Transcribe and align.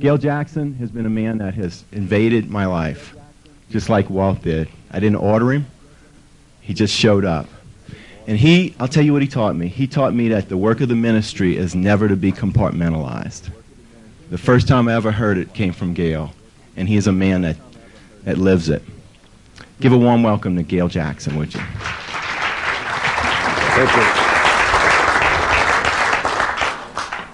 Gayle 0.00 0.16
Jackson 0.16 0.74
has 0.76 0.90
been 0.90 1.04
a 1.04 1.10
man 1.10 1.36
that 1.38 1.52
has 1.54 1.84
invaded 1.92 2.48
my 2.48 2.64
life, 2.64 3.14
just 3.68 3.90
like 3.90 4.08
Walt 4.08 4.40
did. 4.40 4.66
I 4.90 4.98
didn't 4.98 5.18
order 5.18 5.52
him. 5.52 5.66
He 6.62 6.72
just 6.72 6.94
showed 6.94 7.26
up. 7.26 7.46
And 8.26 8.38
he, 8.38 8.74
I'll 8.80 8.88
tell 8.88 9.04
you 9.04 9.12
what 9.12 9.20
he 9.20 9.28
taught 9.28 9.54
me. 9.56 9.68
He 9.68 9.86
taught 9.86 10.14
me 10.14 10.28
that 10.28 10.48
the 10.48 10.56
work 10.56 10.80
of 10.80 10.88
the 10.88 10.94
ministry 10.94 11.54
is 11.54 11.74
never 11.74 12.08
to 12.08 12.16
be 12.16 12.32
compartmentalized. 12.32 13.50
The 14.30 14.38
first 14.38 14.66
time 14.66 14.88
I 14.88 14.94
ever 14.94 15.12
heard 15.12 15.36
it 15.36 15.52
came 15.52 15.74
from 15.74 15.92
Gayle, 15.92 16.32
and 16.76 16.88
he 16.88 16.96
is 16.96 17.06
a 17.06 17.12
man 17.12 17.42
that, 17.42 17.56
that 18.24 18.38
lives 18.38 18.70
it. 18.70 18.82
Give 19.80 19.92
a 19.92 19.98
warm 19.98 20.22
welcome 20.22 20.56
to 20.56 20.62
Gayle 20.62 20.88
Jackson, 20.88 21.36
would 21.36 21.52
you? 21.52 21.60
Thank 23.76 23.96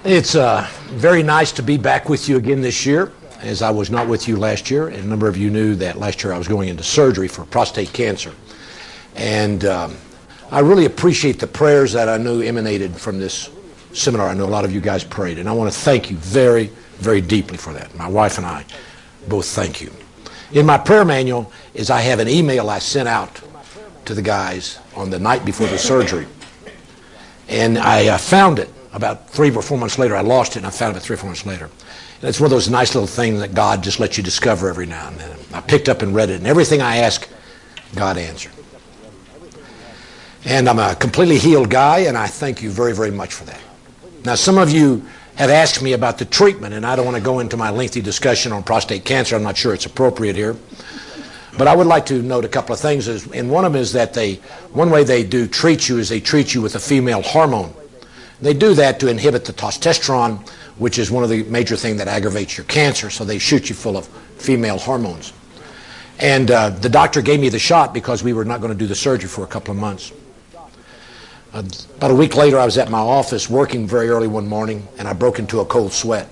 you. 0.05 0.17
It's 0.17 0.35
uh, 0.35 0.69
very 0.91 1.23
nice 1.23 1.53
to 1.53 1.63
be 1.63 1.77
back 1.77 2.09
with 2.09 2.29
you 2.29 2.37
again 2.37 2.61
this 2.61 2.87
year, 2.87 3.13
as 3.41 3.61
I 3.61 3.71
was 3.71 3.91
not 3.91 4.09
with 4.09 4.29
you 4.29 4.37
last 4.37 4.71
year. 4.71 4.89
And 4.89 4.99
a 4.99 5.07
number 5.07 5.29
of 5.29 5.37
you 5.37 5.51
knew 5.51 5.75
that 5.77 5.99
last 5.99 6.23
year 6.23 6.33
I 6.33 6.39
was 6.39 6.49
going 6.49 6.69
into 6.69 6.83
surgery 6.83 7.29
for 7.29 7.45
prostate 7.45 7.93
cancer. 7.93 8.33
And 9.17 9.65
um, 9.65 9.97
I 10.51 10.61
really 10.61 10.85
appreciate 10.85 11.39
the 11.41 11.47
prayers 11.47 11.93
that 11.93 12.09
I 12.09 12.19
knew 12.19 12.41
emanated 12.41 12.97
from 12.97 13.19
this 13.19 13.51
seminar. 13.93 14.29
I 14.29 14.35
know 14.35 14.45
a 14.45 14.47
lot 14.47 14.65
of 14.65 14.73
you 14.73 14.81
guys 14.81 15.03
prayed, 15.03 15.39
and 15.39 15.49
I 15.49 15.53
want 15.53 15.73
to 15.73 15.79
thank 15.79 16.11
you 16.11 16.17
very, 16.17 16.67
very 16.99 17.21
deeply 17.21 17.57
for 17.57 17.73
that. 17.73 17.95
My 17.97 18.09
wife 18.09 18.39
and 18.39 18.47
I 18.47 18.65
both 19.29 19.47
thank 19.47 19.81
you. 19.81 19.91
In 20.53 20.65
my 20.65 20.79
prayer 20.79 21.05
manual 21.05 21.53
is 21.75 21.91
I 21.91 22.01
have 22.01 22.21
an 22.21 22.29
email 22.29 22.71
I 22.71 22.79
sent 22.79 23.09
out 23.09 23.41
to 24.05 24.15
the 24.15 24.23
guys 24.23 24.79
on 24.95 25.11
the 25.11 25.19
night 25.19 25.45
before 25.45 25.67
the 25.67 25.79
surgery. 25.79 26.27
And 27.49 27.79
I 27.79 28.07
uh, 28.09 28.19
found 28.19 28.59
it 28.59 28.71
about 28.97 29.29
three 29.29 29.55
or 29.55 29.63
four 29.63 29.77
months 29.79 29.99
later. 29.99 30.17
I 30.17 30.23
lost 30.23 30.53
it 30.53 30.61
and 30.61 30.67
I 30.67 30.71
found 30.71 30.97
it 30.97 31.01
three 31.01 31.15
or 31.15 31.19
four 31.19 31.29
months 31.29 31.45
later. 31.45 31.67
And 32.21 32.29
it's 32.29 32.41
one 32.41 32.47
of 32.47 32.51
those 32.51 32.71
nice 32.71 32.95
little 32.95 33.07
things 33.07 33.41
that 33.41 33.55
God 33.55 33.83
just 33.83 34.01
lets 34.01 34.17
you 34.17 34.25
discover 34.25 34.69
every 34.69 34.87
now 34.87 35.09
and 35.09 35.19
then. 35.19 35.37
I 35.53 35.61
picked 35.61 35.91
up 35.91 36.01
and 36.01 36.15
read 36.15 36.31
it, 36.31 36.37
and 36.37 36.47
everything 36.47 36.81
I 36.81 36.97
asked, 36.97 37.29
God 37.95 38.17
answered. 38.17 38.53
And 40.47 40.69
I'm 40.69 40.79
a 40.79 40.95
completely 40.95 41.39
healed 41.39 41.69
guy, 41.69 42.01
and 42.01 42.17
I 42.17 42.27
thank 42.27 42.63
you 42.63 42.71
very, 42.71 42.95
very 42.95 43.11
much 43.11 43.35
for 43.35 43.45
that. 43.45 43.61
Now, 44.25 44.35
some 44.35 44.57
of 44.57 44.71
you 44.71 45.07
have 45.35 45.51
asked 45.51 45.83
me 45.83 45.93
about 45.93 46.17
the 46.17 46.25
treatment, 46.25 46.73
and 46.73 46.87
I 46.87 46.97
don't 46.97 47.05
want 47.05 47.19
to 47.19 47.23
go 47.23 47.41
into 47.41 47.59
my 47.59 47.69
lengthy 47.69 48.01
discussion 48.01 48.51
on 48.51 48.63
prostate 48.63 49.05
cancer. 49.05 49.37
I'm 49.37 49.43
not 49.43 49.57
sure 49.57 49.75
it's 49.75 49.87
appropriate 49.87 50.37
here. 50.37 50.57
But 51.59 51.69
I 51.69 51.77
would 51.77 51.87
like 51.87 52.07
to 52.07 52.23
note 52.23 52.45
a 52.45 52.49
couple 52.49 52.75
of 52.75 52.81
things. 52.81 53.09
And 53.09 53.51
one 53.51 53.67
of 53.67 53.73
them 53.73 53.83
is 53.83 53.93
that 53.93 54.15
they, 54.15 54.35
one 54.73 54.91
way 54.91 55.05
they 55.05 55.23
do 55.23 55.47
treat 55.47 55.89
you 55.89 55.99
is 55.99 56.09
they 56.09 56.21
treat 56.21 56.55
you 56.55 56.63
with 56.63 56.75
a 56.77 56.81
female 56.81 57.23
hormone. 57.23 57.75
They 58.41 58.55
do 58.55 58.75
that 58.75 59.01
to 59.01 59.09
inhibit 59.09 59.45
the 59.45 59.53
testosterone, 59.53 60.49
which 60.79 60.99
is 60.99 61.11
one 61.11 61.25
of 61.25 61.31
the 61.31 61.43
major 61.45 61.77
things 61.77 61.99
that 61.99 62.09
aggravates 62.09 62.57
your 62.57 62.67
cancer. 62.67 63.09
So 63.11 63.25
they 63.25 63.39
shoot 63.39 63.69
you 63.69 63.75
full 63.75 63.97
of 63.97 64.07
female 64.37 64.79
hormones. 64.79 65.33
And 66.19 66.51
uh, 66.51 66.71
the 66.71 66.89
doctor 66.89 67.23
gave 67.23 67.41
me 67.41 67.49
the 67.49 67.59
shot 67.59 67.93
because 67.93 68.23
we 68.23 68.33
were 68.33 68.45
not 68.45 68.61
going 68.61 68.73
to 68.73 68.79
do 68.79 68.87
the 68.87 68.95
surgery 68.95 69.29
for 69.29 69.45
a 69.45 69.47
couple 69.47 69.73
of 69.73 69.79
months. 69.79 70.13
Uh, 71.53 71.63
about 71.97 72.11
a 72.11 72.15
week 72.15 72.37
later, 72.37 72.59
I 72.59 72.65
was 72.65 72.77
at 72.79 72.91
my 72.91 72.99
office 72.99 73.49
working 73.49 73.87
very 73.87 74.09
early 74.09 74.29
one 74.29 74.47
morning, 74.47 74.87
and 74.99 75.09
I 75.09 75.13
broke 75.13 75.39
into 75.39 75.61
a 75.61 75.65
cold 75.65 75.93
sweat. 75.93 76.29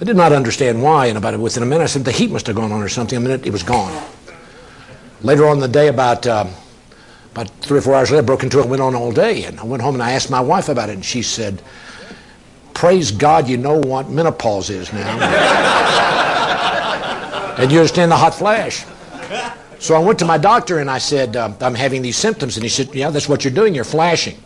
I 0.00 0.04
did 0.04 0.16
not 0.16 0.32
understand 0.32 0.82
why, 0.82 1.06
and 1.06 1.16
about 1.16 1.38
within 1.38 1.62
a 1.62 1.66
minute, 1.66 1.84
I 1.84 1.86
said 1.86 2.04
the 2.04 2.12
heat 2.12 2.30
must 2.30 2.46
have 2.48 2.56
gone 2.56 2.72
on 2.72 2.82
or 2.82 2.88
something. 2.88 3.16
A 3.16 3.20
minute, 3.20 3.46
it 3.46 3.50
was 3.50 3.62
gone. 3.62 4.04
Later 5.22 5.46
on 5.46 5.56
in 5.56 5.60
the 5.60 5.68
day, 5.68 5.88
about 5.88 6.26
uh, 6.26 6.46
about 7.36 7.50
three 7.60 7.78
or 7.78 7.82
four 7.82 7.94
hours 7.94 8.10
later, 8.10 8.22
I 8.22 8.24
broke 8.24 8.42
into 8.42 8.58
it. 8.58 8.62
and 8.62 8.70
Went 8.70 8.82
on 8.82 8.94
all 8.94 9.12
day, 9.12 9.44
and 9.44 9.60
I 9.60 9.64
went 9.64 9.82
home 9.82 9.94
and 9.94 10.02
I 10.02 10.12
asked 10.12 10.30
my 10.30 10.40
wife 10.40 10.70
about 10.70 10.88
it, 10.88 10.94
and 10.94 11.04
she 11.04 11.20
said, 11.22 11.60
"Praise 12.72 13.10
God, 13.10 13.46
you 13.48 13.58
know 13.58 13.78
what 13.78 14.08
menopause 14.08 14.70
is 14.70 14.90
now, 14.92 15.18
and 17.58 17.70
you 17.70 17.78
understand 17.78 18.10
the 18.10 18.16
hot 18.16 18.34
flash." 18.34 18.86
So 19.78 19.94
I 19.94 19.98
went 19.98 20.18
to 20.20 20.24
my 20.24 20.38
doctor 20.38 20.78
and 20.78 20.90
I 20.90 20.96
said, 20.96 21.36
uh, 21.36 21.52
I'm 21.60 21.74
having 21.74 22.00
these 22.00 22.16
symptoms. 22.16 22.56
And 22.56 22.64
he 22.64 22.70
said, 22.70 22.94
Yeah, 22.94 23.10
that's 23.10 23.28
what 23.28 23.44
you're 23.44 23.52
doing. 23.52 23.74
You're 23.74 23.84
flashing. 23.84 24.42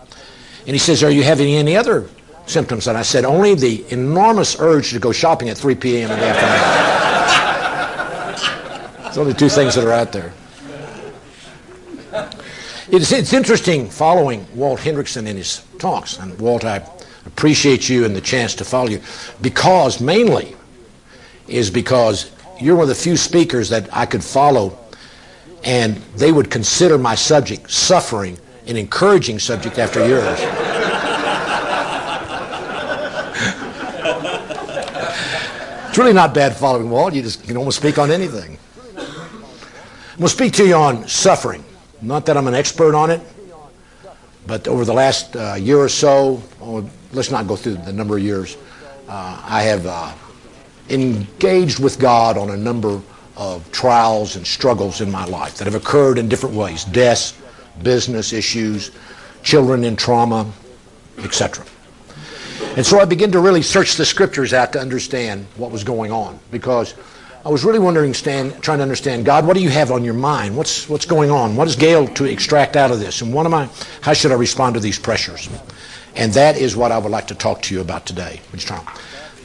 And 0.66 0.74
he 0.74 0.78
says, 0.78 1.04
Are 1.04 1.10
you 1.10 1.22
having 1.22 1.54
any 1.54 1.76
other 1.76 2.08
symptoms? 2.46 2.88
And 2.88 2.98
I 2.98 3.02
said, 3.02 3.24
Only 3.24 3.54
the 3.54 3.84
enormous 3.92 4.58
urge 4.58 4.90
to 4.90 4.98
go 4.98 5.12
shopping 5.12 5.48
at 5.48 5.56
3 5.56 5.76
p.m. 5.76 6.10
in 6.10 6.18
the 6.18 6.26
afternoon. 6.26 6.50
it's 9.06 9.18
only 9.18 9.34
two 9.34 9.48
things 9.48 9.76
that 9.76 9.84
are 9.84 9.92
out 9.92 10.10
there. 10.10 10.32
It's, 12.92 13.12
it's 13.12 13.32
interesting 13.32 13.88
following 13.88 14.44
Walt 14.52 14.80
Henrichsen 14.80 15.28
in 15.28 15.36
his 15.36 15.64
talks. 15.78 16.18
And 16.18 16.36
Walt, 16.40 16.64
I 16.64 16.84
appreciate 17.24 17.88
you 17.88 18.04
and 18.04 18.16
the 18.16 18.20
chance 18.20 18.52
to 18.56 18.64
follow 18.64 18.88
you 18.88 19.00
because 19.40 20.00
mainly 20.00 20.56
is 21.46 21.70
because 21.70 22.32
you're 22.60 22.74
one 22.74 22.82
of 22.82 22.88
the 22.88 22.96
few 22.96 23.16
speakers 23.16 23.68
that 23.68 23.88
I 23.96 24.06
could 24.06 24.24
follow 24.24 24.76
and 25.62 25.98
they 26.16 26.32
would 26.32 26.50
consider 26.50 26.98
my 26.98 27.14
subject, 27.14 27.70
suffering, 27.70 28.36
an 28.66 28.76
encouraging 28.76 29.38
subject 29.38 29.78
after 29.78 30.04
yours. 30.08 30.40
it's 35.88 35.96
really 35.96 36.12
not 36.12 36.34
bad 36.34 36.56
following 36.56 36.90
Walt. 36.90 37.14
You 37.14 37.22
just 37.22 37.44
can 37.44 37.56
almost 37.56 37.76
speak 37.76 37.98
on 37.98 38.10
anything. 38.10 38.58
To 40.18 40.28
speak 40.28 40.54
to 40.54 40.66
you 40.66 40.74
on 40.74 41.06
suffering. 41.06 41.64
Not 42.02 42.26
that 42.26 42.36
I'm 42.36 42.46
an 42.46 42.54
expert 42.54 42.94
on 42.94 43.10
it, 43.10 43.20
but 44.46 44.66
over 44.66 44.84
the 44.84 44.92
last 44.92 45.36
uh, 45.36 45.54
year 45.54 45.78
or 45.78 45.88
so, 45.88 46.42
oh, 46.60 46.88
let's 47.12 47.30
not 47.30 47.46
go 47.46 47.56
through 47.56 47.74
the 47.74 47.92
number 47.92 48.16
of 48.16 48.22
years, 48.22 48.56
uh, 49.08 49.42
I 49.44 49.62
have 49.62 49.86
uh, 49.86 50.12
engaged 50.88 51.78
with 51.78 51.98
God 51.98 52.38
on 52.38 52.50
a 52.50 52.56
number 52.56 53.00
of 53.36 53.70
trials 53.70 54.36
and 54.36 54.46
struggles 54.46 55.00
in 55.00 55.10
my 55.10 55.24
life 55.24 55.56
that 55.56 55.64
have 55.64 55.74
occurred 55.74 56.18
in 56.18 56.28
different 56.28 56.54
ways 56.54 56.84
deaths, 56.84 57.38
business 57.82 58.32
issues, 58.32 58.90
children 59.42 59.84
in 59.84 59.96
trauma, 59.96 60.50
etc. 61.18 61.64
And 62.76 62.86
so 62.86 63.00
I 63.00 63.04
began 63.04 63.32
to 63.32 63.40
really 63.40 63.62
search 63.62 63.96
the 63.96 64.04
scriptures 64.04 64.52
out 64.52 64.72
to 64.72 64.80
understand 64.80 65.46
what 65.56 65.70
was 65.70 65.84
going 65.84 66.12
on 66.12 66.38
because 66.50 66.94
I 67.42 67.48
was 67.48 67.64
really 67.64 67.78
wondering, 67.78 68.12
Stan, 68.12 68.60
trying 68.60 68.78
to 68.78 68.82
understand, 68.82 69.24
God, 69.24 69.46
what 69.46 69.56
do 69.56 69.62
you 69.62 69.70
have 69.70 69.90
on 69.90 70.04
your 70.04 70.12
mind? 70.12 70.54
What's, 70.54 70.90
what's 70.90 71.06
going 71.06 71.30
on? 71.30 71.56
What 71.56 71.68
is 71.68 71.74
Gayle 71.74 72.06
to 72.08 72.26
extract 72.26 72.76
out 72.76 72.90
of 72.90 73.00
this? 73.00 73.22
And 73.22 73.32
what 73.32 73.46
am 73.46 73.54
I, 73.54 73.70
how 74.02 74.12
should 74.12 74.30
I 74.30 74.34
respond 74.34 74.74
to 74.74 74.80
these 74.80 74.98
pressures? 74.98 75.48
And 76.14 76.34
that 76.34 76.58
is 76.58 76.76
what 76.76 76.92
I 76.92 76.98
would 76.98 77.10
like 77.10 77.28
to 77.28 77.34
talk 77.34 77.62
to 77.62 77.74
you 77.74 77.80
about 77.80 78.04
today. 78.04 78.42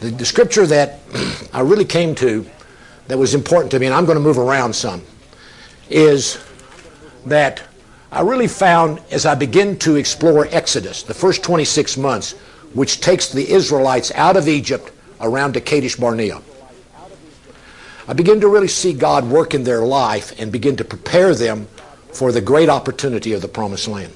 The, 0.02 0.10
the 0.10 0.26
scripture 0.26 0.68
that 0.68 1.00
I 1.54 1.62
really 1.62 1.86
came 1.86 2.16
to 2.16 2.46
that 3.08 3.18
was 3.18 3.34
important 3.34 3.72
to 3.72 3.80
me, 3.80 3.86
and 3.86 3.96
I'm 3.96 4.06
going 4.06 4.18
to 4.18 4.24
move 4.24 4.40
around 4.40 4.76
some, 4.76 5.02
is 5.90 6.44
that 7.26 7.64
I 8.12 8.22
really 8.22 8.50
found 8.50 9.00
as 9.10 9.26
I 9.26 9.36
begin 9.36 9.80
to 9.80 9.96
explore 9.96 10.48
Exodus, 10.52 11.04
the 11.04 11.14
first 11.14 11.44
26 11.44 11.96
months, 11.96 12.34
which 12.74 13.00
takes 13.00 13.32
the 13.32 13.50
Israelites 13.50 14.12
out 14.16 14.36
of 14.36 14.50
Egypt 14.50 14.92
around 15.22 15.54
to 15.54 15.62
Kadesh 15.62 15.96
Barnea. 15.96 16.42
I 18.08 18.14
begin 18.14 18.42
to 18.42 18.48
really 18.48 18.68
see 18.68 18.94
God 18.94 19.26
work 19.26 19.54
in 19.54 19.64
their 19.64 19.82
life 19.82 20.40
and 20.40 20.52
begin 20.52 20.76
to 20.78 20.86
prepare 20.86 21.34
them 21.34 21.68
for 22.14 22.32
the 22.32 22.42
great 22.42 22.70
opportunity 22.70 23.34
of 23.34 23.42
the 23.42 23.48
promised 23.48 23.88
land. 23.88 24.14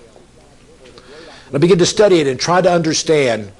And 1.47 1.55
I 1.55 1.57
begin 1.57 1.79
to 1.79 1.85
study 1.85 2.19
it 2.19 2.27
and 2.27 2.39
try 2.39 2.61
to 2.61 2.71
understand 2.71 3.51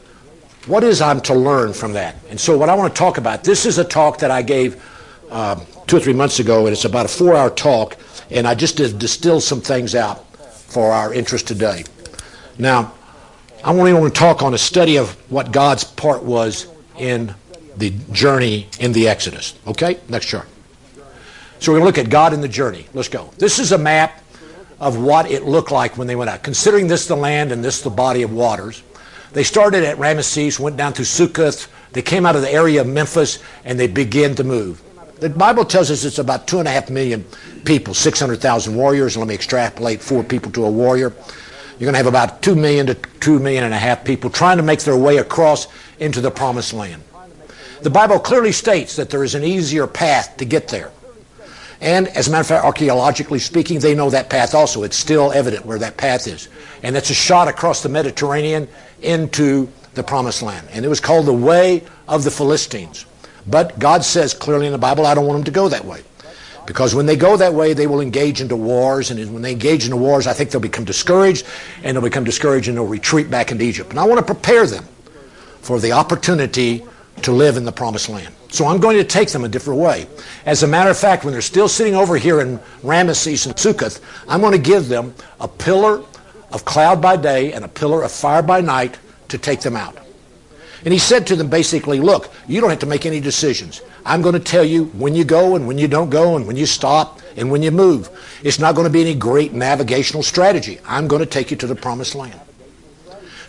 what 0.67 0.84
is 0.84 1.01
I'm 1.01 1.22
to 1.22 1.34
learn 1.34 1.73
from 1.73 1.94
that. 1.94 2.16
And 2.29 2.40
so 2.40 2.57
what 2.57 2.69
I 2.69 2.75
want 2.75 2.94
to 2.94 3.00
talk 3.00 3.17
about, 3.17 3.44
this 3.44 3.66
is 3.66 3.79
a 3.79 3.84
talk 3.84 4.19
that 4.19 4.29
I 4.29 4.44
gave 4.44 4.84
um, 5.31 5.66
two 5.88 5.97
or 5.97 6.00
three 6.00 6.13
months 6.13 6.40
ago, 6.40 6.66
and 6.66 6.73
it's 6.73 6.85
about 6.85 7.06
a 7.06 7.09
four 7.09 7.35
hour 7.35 7.50
talk, 7.50 7.97
and 8.29 8.47
I 8.47 8.53
just 8.53 8.78
distilled 8.78 9.44
some 9.44 9.61
things 9.61 9.96
out 9.96 10.25
for 10.35 10.91
our 10.91 11.13
interest 11.13 11.47
today. 11.47 11.84
Now, 12.59 12.94
I 13.63 13.72
only 13.72 13.94
want 13.94 14.13
to 14.13 14.19
talk 14.19 14.44
on 14.44 14.53
a 14.53 14.57
study 14.57 14.97
of 14.97 15.11
what 15.31 15.51
God's 15.51 15.84
part 15.84 16.23
was 16.23 16.67
in 16.97 17.34
the 17.79 17.91
journey 18.12 18.67
in 18.79 18.91
the 18.91 19.07
Exodus. 19.07 19.55
Okay? 19.66 19.99
Next 20.09 20.28
chart. 20.28 20.47
So 21.59 21.72
we're 21.72 21.79
going 21.79 21.93
to 21.93 21.99
look 21.99 22.05
at 22.05 22.11
God 22.11 22.34
in 22.34 22.41
the 22.41 22.47
journey. 22.47 22.87
Let's 22.93 23.09
go. 23.09 23.31
This 23.37 23.59
is 23.59 23.72
a 23.72 23.78
map 23.78 24.22
of 24.79 25.02
what 25.02 25.29
it 25.29 25.43
looked 25.43 25.72
like 25.72 25.97
when 25.97 26.08
they 26.08 26.16
went 26.16 26.29
out. 26.29 26.43
Considering 26.43 26.87
this 26.87 27.08
the 27.08 27.16
land 27.16 27.52
and 27.52 27.64
this 27.64 27.81
the 27.81 27.90
body 27.90 28.22
of 28.22 28.31
waters, 28.31 28.81
they 29.34 29.43
started 29.43 29.84
at 29.84 29.97
Ramesses, 29.97 30.59
went 30.59 30.78
down 30.78 30.93
to 30.93 31.05
Succoth. 31.05 31.67
They 31.91 32.02
came 32.02 32.26
out 32.26 32.35
of 32.35 32.41
the 32.41 32.52
area 32.52 32.81
of 32.81 32.87
Memphis, 32.87 33.40
and 33.66 33.79
they 33.79 33.87
began 33.87 34.35
to 34.35 34.43
move. 34.43 34.81
The 35.20 35.29
Bible 35.29 35.66
tells 35.66 35.91
us 35.91 36.05
it's 36.05 36.20
about 36.20 36.47
two 36.47 36.59
and 36.59 36.67
a 36.67 36.72
half 36.72 36.90
million 36.90 37.26
people, 37.66 37.93
600,000 37.93 38.73
warriors. 38.73 39.17
Let 39.17 39.28
me 39.28 39.34
extrapolate 39.34 40.02
four 40.02 40.23
people 40.23 40.52
to 40.53 40.66
a 40.66 40.72
warrior. 40.72 41.14
You're 41.78 41.91
going 41.91 41.93
to 41.93 41.97
have 41.97 42.08
about 42.08 42.41
two 42.41 42.55
million 42.55 42.87
to 42.87 42.93
two 43.20 43.40
million 43.40 43.66
and 43.66 43.73
a 43.73 43.78
half 43.78 44.03
people 44.03 44.29
trying 44.29 44.58
to 44.58 44.64
make 44.64 44.79
their 44.79 44.97
way 44.97 45.17
across 45.17 45.67
into 45.99 46.22
the 46.22 46.31
promised 46.31 46.73
land. 46.73 47.03
The 47.81 47.90
Bible 47.90 48.20
clearly 48.20 48.52
states 48.52 48.96
that 48.97 49.09
there 49.09 49.23
is 49.23 49.35
an 49.35 49.43
easier 49.43 49.87
path 49.87 50.35
to 50.37 50.46
get 50.46 50.67
there. 50.67 50.91
And 51.81 52.09
as 52.09 52.28
a 52.28 52.31
matter 52.31 52.41
of 52.41 52.47
fact, 52.47 52.66
archaeologically 52.66 53.40
speaking, 53.40 53.79
they 53.79 53.96
know 53.96 54.09
that 54.09 54.29
path 54.29 54.53
also. 54.53 54.84
It's 54.84 54.97
still 54.97 55.31
evident 55.31 55.66
where 55.66 55.79
that 55.79 55.96
path 55.96 56.28
is. 56.28 56.49
And 56.84 56.96
it's 56.97 57.09
a 57.09 57.14
shot 57.14 57.47
across 57.47 57.81
the 57.81 57.90
Mediterranean 57.90 58.67
into 59.02 59.70
the 59.93 60.03
promised 60.03 60.41
land. 60.41 60.67
And 60.72 60.84
it 60.84 60.90
was 60.90 60.99
called 60.99 61.26
the 61.26 61.34
Way 61.34 61.84
of 62.08 62.26
the 62.26 62.31
Philistines. 62.31 63.05
But 63.47 63.79
God 63.79 64.03
says 64.03 64.34
clearly 64.34 64.66
in 64.66 64.73
the 64.73 64.78
Bible, 64.78 65.05
I 65.05 65.16
don't 65.16 65.26
want 65.26 65.37
them 65.37 65.46
to 65.46 65.52
go 65.52 65.70
that 65.70 65.85
way. 65.85 66.03
Because 66.66 66.93
when 66.93 67.05
they 67.05 67.16
go 67.16 67.37
that 67.37 67.53
way, 67.53 67.73
they 67.73 67.87
will 67.87 68.02
engage 68.02 68.41
into 68.41 68.58
wars. 68.58 69.09
And 69.09 69.34
when 69.34 69.41
they 69.41 69.53
engage 69.53 69.85
into 69.85 69.97
wars, 69.97 70.28
I 70.28 70.34
think 70.34 70.52
they'll 70.52 70.61
become 70.61 70.85
discouraged. 70.85 71.47
And 71.84 71.96
they'll 71.96 72.03
become 72.03 72.26
discouraged 72.26 72.67
and 72.67 72.78
they'll 72.78 72.85
retreat 72.85 73.31
back 73.31 73.52
into 73.52 73.64
Egypt. 73.64 73.90
And 73.91 73.99
I 73.99 74.05
want 74.05 74.20
to 74.20 74.34
prepare 74.34 74.67
them 74.67 74.85
for 75.61 75.79
the 75.79 75.93
opportunity 75.93 76.84
to 77.23 77.31
live 77.31 77.57
in 77.57 77.66
the 77.66 77.71
promised 77.71 78.09
land. 78.09 78.33
So 78.49 78.66
I'm 78.66 78.79
going 78.79 78.97
to 78.97 79.03
take 79.03 79.29
them 79.29 79.43
a 79.43 79.49
different 79.49 79.79
way. 79.79 80.07
As 80.45 80.63
a 80.63 80.67
matter 80.67 80.89
of 80.89 80.97
fact, 80.97 81.23
when 81.23 81.33
they're 81.33 81.41
still 81.41 81.67
sitting 81.67 81.95
over 81.95 82.17
here 82.17 82.41
in 82.41 82.57
Ramesses 82.81 83.45
and 83.45 83.57
Succoth, 83.57 84.01
I'm 84.27 84.41
going 84.41 84.53
to 84.53 84.57
give 84.57 84.87
them 84.87 85.13
a 85.39 85.47
pillar 85.47 86.03
of 86.51 86.66
cloud 86.66 87.01
by 87.01 87.16
day 87.16 87.53
and 87.53 87.63
a 87.63 87.67
pillar 87.67 88.03
of 88.03 88.11
fire 88.11 88.41
by 88.41 88.61
night 88.61 88.97
to 89.29 89.37
take 89.37 89.61
them 89.61 89.75
out. 89.75 89.97
And 90.83 90.93
he 90.93 90.99
said 90.99 91.27
to 91.27 91.35
them 91.35 91.49
basically, 91.49 91.99
look, 91.99 92.31
you 92.47 92.61
don't 92.61 92.69
have 92.69 92.79
to 92.79 92.85
make 92.85 93.05
any 93.05 93.19
decisions. 93.19 93.81
I'm 94.05 94.21
going 94.21 94.33
to 94.33 94.39
tell 94.39 94.63
you 94.63 94.85
when 94.85 95.13
you 95.13 95.25
go 95.25 95.55
and 95.55 95.67
when 95.67 95.77
you 95.77 95.87
don't 95.87 96.09
go 96.09 96.37
and 96.37 96.47
when 96.47 96.55
you 96.55 96.66
stop 96.66 97.19
and 97.35 97.51
when 97.51 97.61
you 97.61 97.71
move. 97.71 98.09
It's 98.43 98.59
not 98.59 98.75
going 98.75 98.87
to 98.87 98.93
be 98.93 99.01
any 99.01 99.13
great 99.13 99.53
navigational 99.53 100.23
strategy. 100.23 100.79
I'm 100.85 101.07
going 101.07 101.19
to 101.19 101.25
take 101.25 101.51
you 101.51 101.57
to 101.57 101.67
the 101.67 101.75
promised 101.75 102.16
land. 102.16 102.39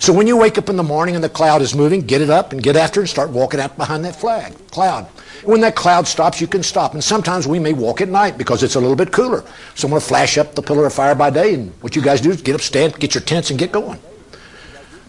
So 0.01 0.15
when 0.15 0.27
you 0.27 0.35
wake 0.39 0.57
up 0.57 0.71
in 0.71 0.77
the 0.77 0.83
morning 0.83 1.15
and 1.15 1.23
the 1.23 1.29
cloud 1.29 1.61
is 1.61 1.75
moving, 1.75 2.01
get 2.01 2.23
it 2.23 2.31
up 2.31 2.53
and 2.53 2.63
get 2.63 2.75
after 2.75 3.01
it 3.01 3.03
and 3.03 3.11
start 3.11 3.29
walking 3.29 3.61
out 3.61 3.77
behind 3.77 4.03
that 4.07 4.17
flag, 4.17 4.55
cloud. 4.71 5.05
When 5.45 5.61
that 5.61 5.77
cloud 5.77 6.09
stops, 6.09 6.41
you 6.41 6.47
can 6.47 6.63
stop. 6.63 6.95
And 6.95 7.05
sometimes 7.05 7.47
we 7.47 7.59
may 7.59 7.75
walk 7.75 8.01
at 8.01 8.09
night 8.09 8.39
because 8.39 8.63
it's 8.63 8.77
a 8.77 8.81
little 8.81 8.97
bit 8.97 9.13
cooler. 9.13 9.45
So 9.75 9.87
I'm 9.87 9.91
going 9.91 10.01
to 10.01 10.07
flash 10.07 10.39
up 10.39 10.55
the 10.55 10.63
pillar 10.63 10.87
of 10.87 10.95
fire 10.95 11.15
by 11.15 11.29
day, 11.29 11.53
and 11.53 11.71
what 11.83 11.95
you 11.97 12.01
guys 12.01 12.23
do 12.23 12.31
is 12.31 12.41
get 12.41 12.55
up, 12.55 12.63
stand, 12.63 12.99
get 12.99 13.15
your 13.15 13.23
tents, 13.23 13.51
and 13.51 13.59
get 13.59 13.73
going. 13.73 14.01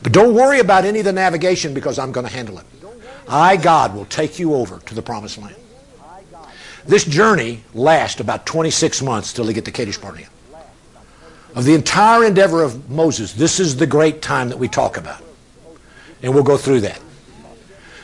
But 0.03 0.11
don't 0.11 0.33
worry 0.33 0.59
about 0.59 0.83
any 0.83 0.99
of 0.99 1.05
the 1.05 1.13
navigation 1.13 1.73
because 1.73 1.97
I'm 1.97 2.11
going 2.11 2.27
to 2.27 2.33
handle 2.33 2.59
it. 2.59 2.65
I, 3.29 3.55
God, 3.55 3.95
will 3.95 4.05
take 4.05 4.39
you 4.39 4.55
over 4.55 4.79
to 4.79 4.93
the 4.93 5.01
promised 5.01 5.37
land. 5.37 5.55
This 6.85 7.05
journey 7.05 7.63
lasts 7.73 8.19
about 8.19 8.45
26 8.45 9.01
months 9.03 9.31
till 9.31 9.45
they 9.45 9.53
get 9.53 9.63
to 9.65 9.71
Kadesh 9.71 9.97
Barnea. 9.97 10.27
Of 11.55 11.65
the 11.65 11.73
entire 11.73 12.23
endeavor 12.23 12.63
of 12.63 12.89
Moses, 12.89 13.33
this 13.33 13.59
is 13.59 13.75
the 13.75 13.87
great 13.87 14.21
time 14.21 14.49
that 14.49 14.57
we 14.57 14.67
talk 14.67 14.97
about. 14.97 15.21
And 16.23 16.33
we'll 16.33 16.43
go 16.43 16.57
through 16.57 16.81
that. 16.81 17.01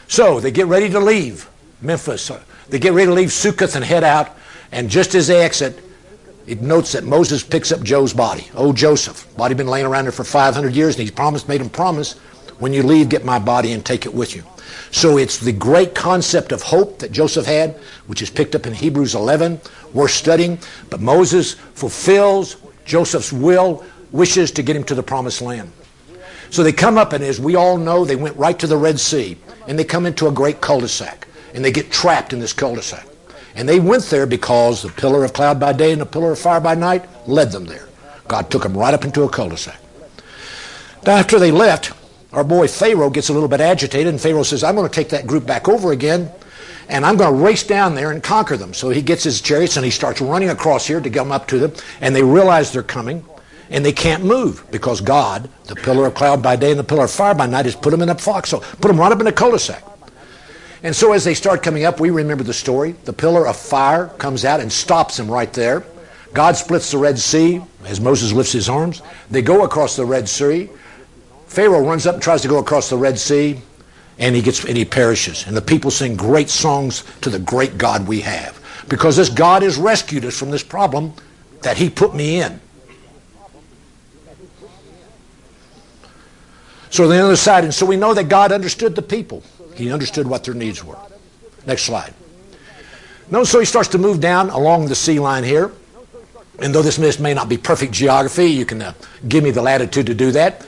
So 0.07 0.39
they 0.39 0.51
get 0.51 0.67
ready 0.67 0.89
to 0.89 0.99
leave 0.99 1.49
Memphis. 1.81 2.31
They 2.69 2.79
get 2.79 2.93
ready 2.93 3.07
to 3.07 3.13
leave 3.13 3.31
Succoth 3.31 3.75
and 3.75 3.85
head 3.85 4.03
out. 4.03 4.35
And 4.71 4.89
just 4.89 5.15
as 5.15 5.27
they 5.27 5.41
exit, 5.43 5.81
it 6.45 6.61
notes 6.61 6.93
that 6.93 7.03
Moses 7.03 7.43
picks 7.43 7.71
up 7.71 7.81
Joe's 7.83 8.13
body. 8.13 8.49
Oh, 8.53 8.73
Joseph. 8.73 9.27
Body 9.37 9.53
been 9.53 9.67
laying 9.67 9.85
around 9.85 10.05
there 10.05 10.11
for 10.11 10.23
500 10.23 10.73
years, 10.73 10.95
and 10.95 11.01
he's 11.01 11.11
promised, 11.11 11.47
made 11.47 11.61
him 11.61 11.69
promise, 11.69 12.13
when 12.59 12.73
you 12.73 12.83
leave, 12.83 13.09
get 13.09 13.23
my 13.23 13.37
body 13.37 13.73
and 13.73 13.85
take 13.85 14.05
it 14.05 14.13
with 14.13 14.35
you. 14.35 14.43
So 14.91 15.17
it's 15.17 15.37
the 15.37 15.51
great 15.51 15.93
concept 15.93 16.51
of 16.51 16.61
hope 16.61 16.99
that 16.99 17.11
Joseph 17.11 17.45
had, 17.45 17.75
which 18.07 18.21
is 18.21 18.29
picked 18.29 18.55
up 18.55 18.65
in 18.65 18.73
Hebrews 18.73 19.15
11. 19.15 19.59
We're 19.93 20.07
studying. 20.07 20.57
But 20.89 21.01
Moses 21.01 21.53
fulfills 21.53 22.55
Joseph's 22.87 23.31
will, 23.31 23.85
wishes 24.11 24.49
to 24.51 24.63
get 24.63 24.75
him 24.75 24.83
to 24.85 24.95
the 24.95 25.03
promised 25.03 25.41
land. 25.41 25.71
So 26.49 26.63
they 26.63 26.71
come 26.71 26.97
up, 26.97 27.13
and 27.13 27.23
as 27.23 27.39
we 27.39 27.55
all 27.55 27.77
know, 27.77 28.05
they 28.05 28.15
went 28.15 28.35
right 28.37 28.57
to 28.57 28.67
the 28.67 28.77
Red 28.77 28.99
Sea, 28.99 29.37
and 29.67 29.77
they 29.77 29.83
come 29.83 30.05
into 30.05 30.27
a 30.27 30.31
great 30.31 30.61
cul-de-sac, 30.61 31.27
and 31.53 31.63
they 31.63 31.71
get 31.71 31.91
trapped 31.91 32.31
in 32.33 32.39
this 32.39 32.53
cul-de-sac. 32.53 33.05
And 33.55 33.67
they 33.67 33.79
went 33.79 34.03
there 34.05 34.25
because 34.25 34.81
the 34.81 34.89
pillar 34.89 35.25
of 35.25 35.33
cloud 35.33 35.59
by 35.59 35.73
day 35.73 35.91
and 35.91 35.99
the 35.99 36.05
pillar 36.05 36.31
of 36.31 36.39
fire 36.39 36.61
by 36.61 36.75
night 36.75 37.05
led 37.27 37.51
them 37.51 37.65
there. 37.65 37.87
God 38.27 38.49
took 38.49 38.63
them 38.63 38.77
right 38.77 38.93
up 38.93 39.03
into 39.03 39.23
a 39.23 39.29
cul-de-sac. 39.29 39.79
Now, 41.05 41.17
after 41.17 41.39
they 41.39 41.51
left, 41.51 41.91
our 42.31 42.43
boy 42.43 42.67
Pharaoh 42.67 43.09
gets 43.09 43.29
a 43.29 43.33
little 43.33 43.49
bit 43.49 43.61
agitated, 43.61 44.07
and 44.07 44.21
Pharaoh 44.21 44.43
says, 44.43 44.63
I'm 44.63 44.75
going 44.75 44.87
to 44.87 44.93
take 44.93 45.09
that 45.09 45.27
group 45.27 45.45
back 45.45 45.67
over 45.67 45.91
again, 45.91 46.31
and 46.89 47.05
I'm 47.05 47.17
going 47.17 47.33
to 47.33 47.43
race 47.43 47.63
down 47.63 47.95
there 47.95 48.11
and 48.11 48.23
conquer 48.23 48.57
them. 48.57 48.73
So 48.73 48.89
he 48.89 49.01
gets 49.01 49.23
his 49.23 49.41
chariots 49.41 49.75
and 49.75 49.85
he 49.85 49.91
starts 49.91 50.21
running 50.21 50.49
across 50.49 50.87
here 50.87 51.01
to 51.01 51.09
come 51.09 51.31
up 51.31 51.47
to 51.47 51.59
them, 51.59 51.73
and 52.01 52.15
they 52.15 52.23
realize 52.23 52.71
they're 52.71 52.83
coming, 52.83 53.25
and 53.69 53.85
they 53.85 53.91
can't 53.91 54.23
move 54.23 54.65
because 54.71 55.01
God, 55.01 55.49
the 55.65 55.75
pillar 55.75 56.07
of 56.07 56.15
cloud 56.15 56.41
by 56.41 56.55
day 56.55 56.71
and 56.71 56.79
the 56.79 56.83
pillar 56.83 57.05
of 57.05 57.11
fire 57.11 57.35
by 57.35 57.45
night, 57.45 57.65
has 57.65 57.75
put 57.75 57.91
them 57.91 58.01
in 58.01 58.09
a 58.09 58.15
foxhole, 58.15 58.61
put 58.61 58.87
them 58.87 58.99
right 58.99 59.11
up 59.11 59.19
in 59.19 59.27
a 59.27 59.31
cul-de-sac. 59.31 59.83
And 60.83 60.95
so 60.95 61.11
as 61.11 61.25
they 61.25 61.33
start 61.33 61.63
coming 61.63 61.85
up, 61.85 61.99
we 61.99 62.11
remember 62.11 62.43
the 62.43 62.53
story. 62.53 62.93
The 63.03 63.13
pillar 63.13 63.47
of 63.47 63.57
fire 63.57 64.07
comes 64.19 64.45
out 64.45 64.59
and 64.59 64.71
stops 64.71 65.17
them 65.17 65.29
right 65.29 65.51
there. 65.51 65.83
God 66.33 66.55
splits 66.55 66.91
the 66.91 66.99
Red 66.99 67.17
Sea 67.17 67.61
as 67.85 67.99
Moses 67.99 68.31
lifts 68.31 68.51
his 68.51 68.69
arms. 68.69 69.01
They 69.31 69.41
go 69.41 69.63
across 69.63 69.95
the 69.95 70.05
Red 70.05 70.29
Sea. 70.29 70.69
Pharaoh 71.47 71.85
runs 71.85 72.05
up 72.05 72.15
and 72.15 72.23
tries 72.23 72.41
to 72.43 72.47
go 72.47 72.59
across 72.59 72.89
the 72.89 72.97
Red 72.97 73.17
Sea, 73.17 73.59
and 74.19 74.35
he 74.35 74.41
gets 74.41 74.63
and 74.63 74.75
he 74.75 74.85
perishes. 74.85 75.45
And 75.47 75.55
the 75.55 75.61
people 75.61 75.91
sing 75.91 76.15
great 76.15 76.49
songs 76.49 77.03
to 77.21 77.29
the 77.29 77.39
great 77.39 77.77
God 77.77 78.07
we 78.07 78.21
have. 78.21 78.59
Because 78.89 79.17
this 79.17 79.29
God 79.29 79.63
has 79.63 79.77
rescued 79.77 80.25
us 80.25 80.37
from 80.37 80.49
this 80.49 80.63
problem 80.63 81.13
that 81.61 81.77
he 81.77 81.89
put 81.89 82.15
me 82.15 82.41
in. 82.41 82.59
So 86.89 87.07
the 87.07 87.21
other 87.21 87.35
side, 87.35 87.63
and 87.63 87.73
so 87.73 87.85
we 87.85 87.97
know 87.97 88.13
that 88.13 88.29
God 88.29 88.51
understood 88.51 88.95
the 88.95 89.01
people. 89.01 89.43
He 89.75 89.91
understood 89.91 90.25
what 90.25 90.43
their 90.45 90.53
needs 90.53 90.83
were. 90.83 90.97
Next 91.65 91.83
slide. 91.83 92.13
Notice 93.29 93.51
so 93.51 93.59
he 93.59 93.65
starts 93.65 93.89
to 93.89 93.97
move 93.97 94.21
down 94.21 94.49
along 94.49 94.87
the 94.87 94.95
sea 94.95 95.19
line 95.19 95.43
here. 95.43 95.71
And 96.59 96.73
though 96.73 96.81
this 96.81 97.19
may 97.19 97.33
not 97.33 97.49
be 97.49 97.57
perfect 97.57 97.91
geography, 97.91 98.45
you 98.45 98.65
can 98.65 98.81
uh, 98.81 98.93
give 99.27 99.43
me 99.43 99.51
the 99.51 99.61
latitude 99.61 100.07
to 100.07 100.15
do 100.15 100.31
that. 100.31 100.65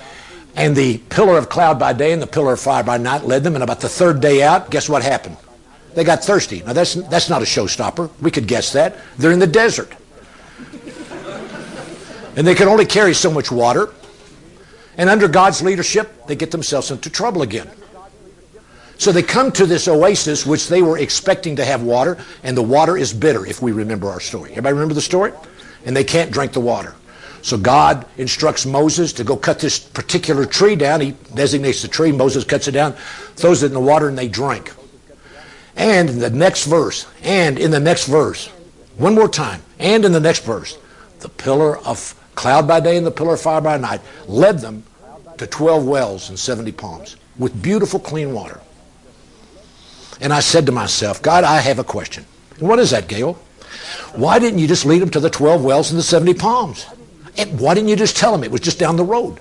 And 0.56 0.76
the 0.76 0.98
pillar 0.98 1.38
of 1.38 1.50
cloud 1.50 1.80
by 1.80 1.94
day 1.94 2.12
and 2.12 2.22
the 2.22 2.28
pillar 2.28 2.54
of 2.54 2.60
fire 2.60 2.84
by 2.84 2.98
night 2.98 3.24
led 3.24 3.44
them. 3.44 3.56
And 3.56 3.64
about 3.64 3.80
the 3.80 3.90
third 3.90 4.20
day 4.22 4.44
out, 4.44 4.70
guess 4.72 4.90
what 4.90 5.04
happened? 5.04 5.38
They 5.94 6.04
got 6.04 6.24
thirsty. 6.24 6.62
Now, 6.66 6.74
that's, 6.74 6.96
that's 6.96 7.30
not 7.30 7.42
a 7.42 7.46
showstopper. 7.46 8.10
We 8.22 8.32
could 8.32 8.48
guess 8.48 8.74
that. 8.74 8.98
They're 9.18 9.32
in 9.32 9.40
the 9.40 9.48
desert. 9.48 9.92
and 12.36 12.46
they 12.46 12.56
can 12.56 12.68
only 12.68 12.86
carry 12.86 13.14
so 13.14 13.32
much 13.32 13.52
water. 13.52 13.94
And 14.98 15.10
under 15.10 15.28
God's 15.28 15.62
leadership, 15.62 16.28
they 16.28 16.36
get 16.36 16.52
themselves 16.52 16.92
into 16.92 17.10
trouble 17.10 17.42
again. 17.42 17.70
So 18.98 19.14
they 19.14 19.24
come 19.24 19.54
to 19.54 19.66
this 19.66 19.88
oasis, 19.88 20.46
which 20.46 20.68
they 20.68 20.82
were 20.82 20.98
expecting 20.98 21.56
to 21.56 21.64
have 21.64 21.84
water, 21.84 22.18
and 22.44 22.56
the 22.56 22.62
water 22.62 22.98
is 22.98 23.14
bitter, 23.14 23.46
if 23.46 23.62
we 23.62 23.72
remember 23.72 24.10
our 24.10 24.20
story. 24.20 24.52
Everybody 24.52 24.74
remember 24.74 24.94
the 24.94 25.02
story? 25.02 25.32
And 25.86 25.96
they 25.96 26.04
can't 26.04 26.32
drink 26.32 26.52
the 26.52 26.60
water. 26.60 26.96
So 27.42 27.58
God 27.58 28.06
instructs 28.18 28.66
Moses 28.66 29.14
to 29.14 29.24
go 29.24 29.38
cut 29.38 29.60
this 29.60 29.80
particular 29.80 30.46
tree 30.46 30.76
down. 30.76 31.02
He 31.02 31.12
designates 31.34 31.82
the 31.82 31.88
tree. 31.88 32.12
Moses 32.12 32.44
cuts 32.44 32.68
it 32.68 32.72
down, 32.72 32.94
throws 33.36 33.64
it 33.64 33.68
in 33.68 33.74
the 33.74 33.80
water, 33.80 34.10
and 34.10 34.18
they 34.18 34.28
drink. 34.28 34.74
And 35.76 36.10
in 36.10 36.20
the 36.20 36.30
next 36.30 36.66
verse, 36.66 37.06
and 37.24 37.58
in 37.58 37.72
the 37.72 37.80
next 37.80 38.08
verse, 38.08 38.48
one 38.98 39.16
more 39.16 39.30
time, 39.30 39.62
and 39.80 40.04
in 40.04 40.12
the 40.12 40.20
next 40.20 40.44
verse, 40.44 40.78
the 41.22 41.30
pillar 41.30 41.78
of 41.80 42.16
cloud 42.36 42.68
by 42.68 42.80
day 42.80 42.98
and 42.98 43.06
the 43.06 43.12
pillar 43.12 43.36
of 43.36 43.42
fire 43.42 43.62
by 43.62 43.78
night 43.78 44.02
led 44.28 44.60
them 44.60 44.84
to 45.38 45.48
12 45.48 45.86
wells 45.86 46.30
and 46.30 46.38
70 46.38 46.74
palms 46.74 47.16
with 47.38 47.62
beautiful 47.62 48.00
clean 48.00 48.34
water. 48.34 48.60
And 50.20 50.34
I 50.34 50.42
said 50.42 50.66
to 50.66 50.74
myself, 50.74 51.22
God, 51.22 51.46
I 51.46 51.62
have 51.62 51.80
a 51.80 51.84
question. 51.84 52.26
What 52.60 52.80
is 52.80 52.92
that, 52.92 53.08
Gayle? 53.08 53.34
Why 54.14 54.40
didn't 54.40 54.60
you 54.60 54.68
just 54.68 54.86
lead 54.86 55.02
them 55.02 55.10
to 55.12 55.20
the 55.20 55.30
12 55.30 55.64
wells 55.64 55.92
and 55.92 56.00
the 56.00 56.04
70 56.04 56.34
palms? 56.34 56.86
And 57.40 57.58
why 57.58 57.74
didn't 57.74 57.88
you 57.88 57.96
just 57.96 58.18
tell 58.18 58.34
them 58.34 58.44
it 58.44 58.52
was 58.52 58.60
just 58.60 58.78
down 58.80 58.98
the 58.98 59.04
road? 59.04 59.40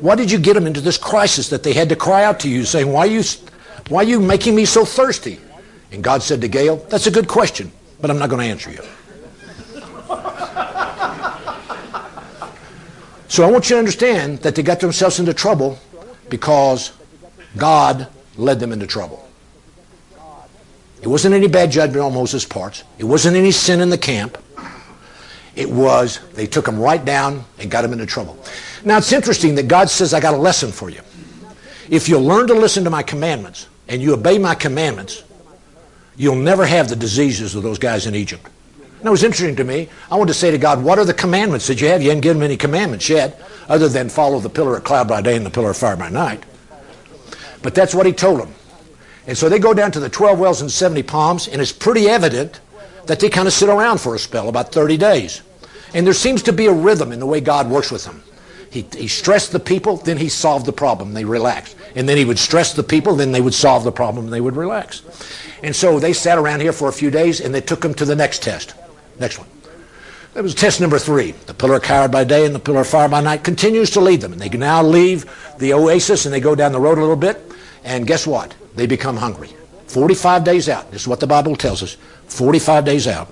Why 0.00 0.16
did 0.16 0.32
you 0.32 0.38
get 0.38 0.54
them 0.54 0.66
into 0.66 0.80
this 0.80 0.98
crisis 0.98 1.48
that 1.50 1.62
they 1.62 1.72
had 1.72 1.88
to 1.90 1.96
cry 1.96 2.24
out 2.24 2.40
to 2.40 2.48
you 2.48 2.64
saying, 2.64 2.92
why 2.92 3.02
are 3.02 3.06
you, 3.06 3.22
why 3.88 4.00
are 4.00 4.06
you 4.06 4.20
making 4.20 4.56
me 4.56 4.64
so 4.64 4.84
thirsty? 4.84 5.38
And 5.92 6.02
God 6.02 6.24
said 6.24 6.40
to 6.40 6.48
Gayle, 6.48 6.78
that's 6.88 7.06
a 7.06 7.10
good 7.12 7.28
question, 7.28 7.70
but 8.00 8.10
I'm 8.10 8.18
not 8.18 8.30
going 8.30 8.42
to 8.42 8.48
answer 8.48 8.72
you. 8.72 8.82
so 13.28 13.46
I 13.46 13.50
want 13.50 13.70
you 13.70 13.76
to 13.76 13.78
understand 13.78 14.38
that 14.38 14.56
they 14.56 14.64
got 14.64 14.80
themselves 14.80 15.20
into 15.20 15.32
trouble 15.32 15.78
because 16.30 16.92
God 17.56 18.08
led 18.36 18.58
them 18.58 18.72
into 18.72 18.88
trouble. 18.88 19.28
It 21.00 21.06
wasn't 21.06 21.36
any 21.36 21.46
bad 21.46 21.70
judgment 21.70 22.04
on 22.04 22.12
Moses' 22.12 22.44
part. 22.44 22.82
It 22.98 23.04
wasn't 23.04 23.36
any 23.36 23.52
sin 23.52 23.80
in 23.80 23.90
the 23.90 23.98
camp. 23.98 24.36
It 25.54 25.70
was 25.70 26.20
they 26.32 26.46
took 26.46 26.66
him 26.66 26.78
right 26.78 27.04
down 27.04 27.44
and 27.58 27.70
got 27.70 27.84
him 27.84 27.92
into 27.92 28.06
trouble. 28.06 28.38
Now 28.84 28.98
it's 28.98 29.12
interesting 29.12 29.54
that 29.56 29.68
God 29.68 29.90
says, 29.90 30.14
I 30.14 30.20
got 30.20 30.34
a 30.34 30.38
lesson 30.38 30.72
for 30.72 30.90
you. 30.90 31.00
If 31.90 32.08
you'll 32.08 32.22
learn 32.22 32.46
to 32.48 32.54
listen 32.54 32.84
to 32.84 32.90
my 32.90 33.02
commandments 33.02 33.68
and 33.88 34.00
you 34.00 34.14
obey 34.14 34.38
my 34.38 34.54
commandments, 34.54 35.24
you'll 36.16 36.36
never 36.36 36.64
have 36.64 36.88
the 36.88 36.96
diseases 36.96 37.54
of 37.54 37.62
those 37.62 37.78
guys 37.78 38.06
in 38.06 38.14
Egypt. 38.14 38.48
And 38.98 39.08
it 39.08 39.10
was 39.10 39.24
interesting 39.24 39.56
to 39.56 39.64
me. 39.64 39.88
I 40.10 40.14
wanted 40.14 40.28
to 40.28 40.38
say 40.38 40.52
to 40.52 40.58
God, 40.58 40.82
what 40.82 40.98
are 40.98 41.04
the 41.04 41.12
commandments 41.12 41.66
that 41.66 41.80
you 41.80 41.88
have? 41.88 42.02
You 42.02 42.10
hadn't 42.10 42.20
given 42.22 42.42
any 42.42 42.56
commandments 42.56 43.08
yet, 43.08 43.40
other 43.68 43.88
than 43.88 44.08
follow 44.08 44.38
the 44.38 44.48
pillar 44.48 44.76
of 44.76 44.84
cloud 44.84 45.08
by 45.08 45.20
day 45.20 45.36
and 45.36 45.44
the 45.44 45.50
pillar 45.50 45.70
of 45.70 45.76
fire 45.76 45.96
by 45.96 46.08
night. 46.08 46.44
But 47.62 47.74
that's 47.74 47.94
what 47.94 48.06
he 48.06 48.12
told 48.12 48.40
them. 48.40 48.54
And 49.26 49.36
so 49.36 49.48
they 49.48 49.58
go 49.58 49.74
down 49.74 49.90
to 49.92 50.00
the 50.00 50.08
12 50.08 50.38
wells 50.38 50.60
and 50.60 50.70
70 50.70 51.02
palms, 51.02 51.48
and 51.48 51.60
it's 51.60 51.72
pretty 51.72 52.08
evident 52.08 52.60
that 53.06 53.20
they 53.20 53.28
kind 53.28 53.46
of 53.46 53.52
sit 53.52 53.68
around 53.68 54.00
for 54.00 54.14
a 54.14 54.18
spell, 54.18 54.48
about 54.48 54.72
30 54.72 54.96
days. 54.96 55.42
And 55.94 56.06
there 56.06 56.14
seems 56.14 56.42
to 56.44 56.52
be 56.52 56.66
a 56.66 56.72
rhythm 56.72 57.12
in 57.12 57.20
the 57.20 57.26
way 57.26 57.40
God 57.40 57.68
works 57.68 57.90
with 57.90 58.04
them. 58.04 58.22
He, 58.70 58.86
he 58.96 59.06
stressed 59.06 59.52
the 59.52 59.60
people, 59.60 59.98
then 59.98 60.16
he 60.16 60.30
solved 60.30 60.64
the 60.64 60.72
problem. 60.72 61.12
They 61.12 61.26
relaxed. 61.26 61.76
And 61.94 62.08
then 62.08 62.16
he 62.16 62.24
would 62.24 62.38
stress 62.38 62.72
the 62.72 62.82
people, 62.82 63.14
then 63.14 63.30
they 63.30 63.42
would 63.42 63.52
solve 63.52 63.84
the 63.84 63.92
problem 63.92 64.24
and 64.24 64.32
they 64.32 64.40
would 64.40 64.56
relax. 64.56 65.02
And 65.62 65.76
so 65.76 65.98
they 65.98 66.14
sat 66.14 66.38
around 66.38 66.60
here 66.60 66.72
for 66.72 66.88
a 66.88 66.92
few 66.92 67.10
days 67.10 67.40
and 67.40 67.54
they 67.54 67.60
took 67.60 67.82
them 67.82 67.92
to 67.94 68.06
the 68.06 68.16
next 68.16 68.42
test. 68.42 68.74
Next 69.20 69.38
one. 69.38 69.48
That 70.32 70.42
was 70.42 70.54
test 70.54 70.80
number 70.80 70.98
three. 70.98 71.32
The 71.32 71.52
pillar 71.52 71.76
of 71.76 71.82
cloud 71.82 72.10
by 72.10 72.24
day 72.24 72.46
and 72.46 72.54
the 72.54 72.58
pillar 72.58 72.80
of 72.80 72.86
fire 72.86 73.10
by 73.10 73.20
night 73.20 73.44
continues 73.44 73.90
to 73.90 74.00
lead 74.00 74.22
them. 74.22 74.32
And 74.32 74.40
they 74.40 74.48
can 74.48 74.60
now 74.60 74.82
leave 74.82 75.26
the 75.58 75.74
oasis 75.74 76.24
and 76.24 76.32
they 76.32 76.40
go 76.40 76.54
down 76.54 76.72
the 76.72 76.80
road 76.80 76.96
a 76.96 77.02
little 77.02 77.14
bit. 77.14 77.38
And 77.84 78.06
guess 78.06 78.26
what? 78.26 78.54
They 78.74 78.86
become 78.86 79.18
hungry. 79.18 79.50
45 79.92 80.44
days 80.44 80.68
out. 80.68 80.90
This 80.90 81.02
is 81.02 81.08
what 81.08 81.20
the 81.20 81.26
Bible 81.26 81.54
tells 81.54 81.82
us. 81.82 81.96
45 82.28 82.84
days 82.84 83.06
out 83.06 83.28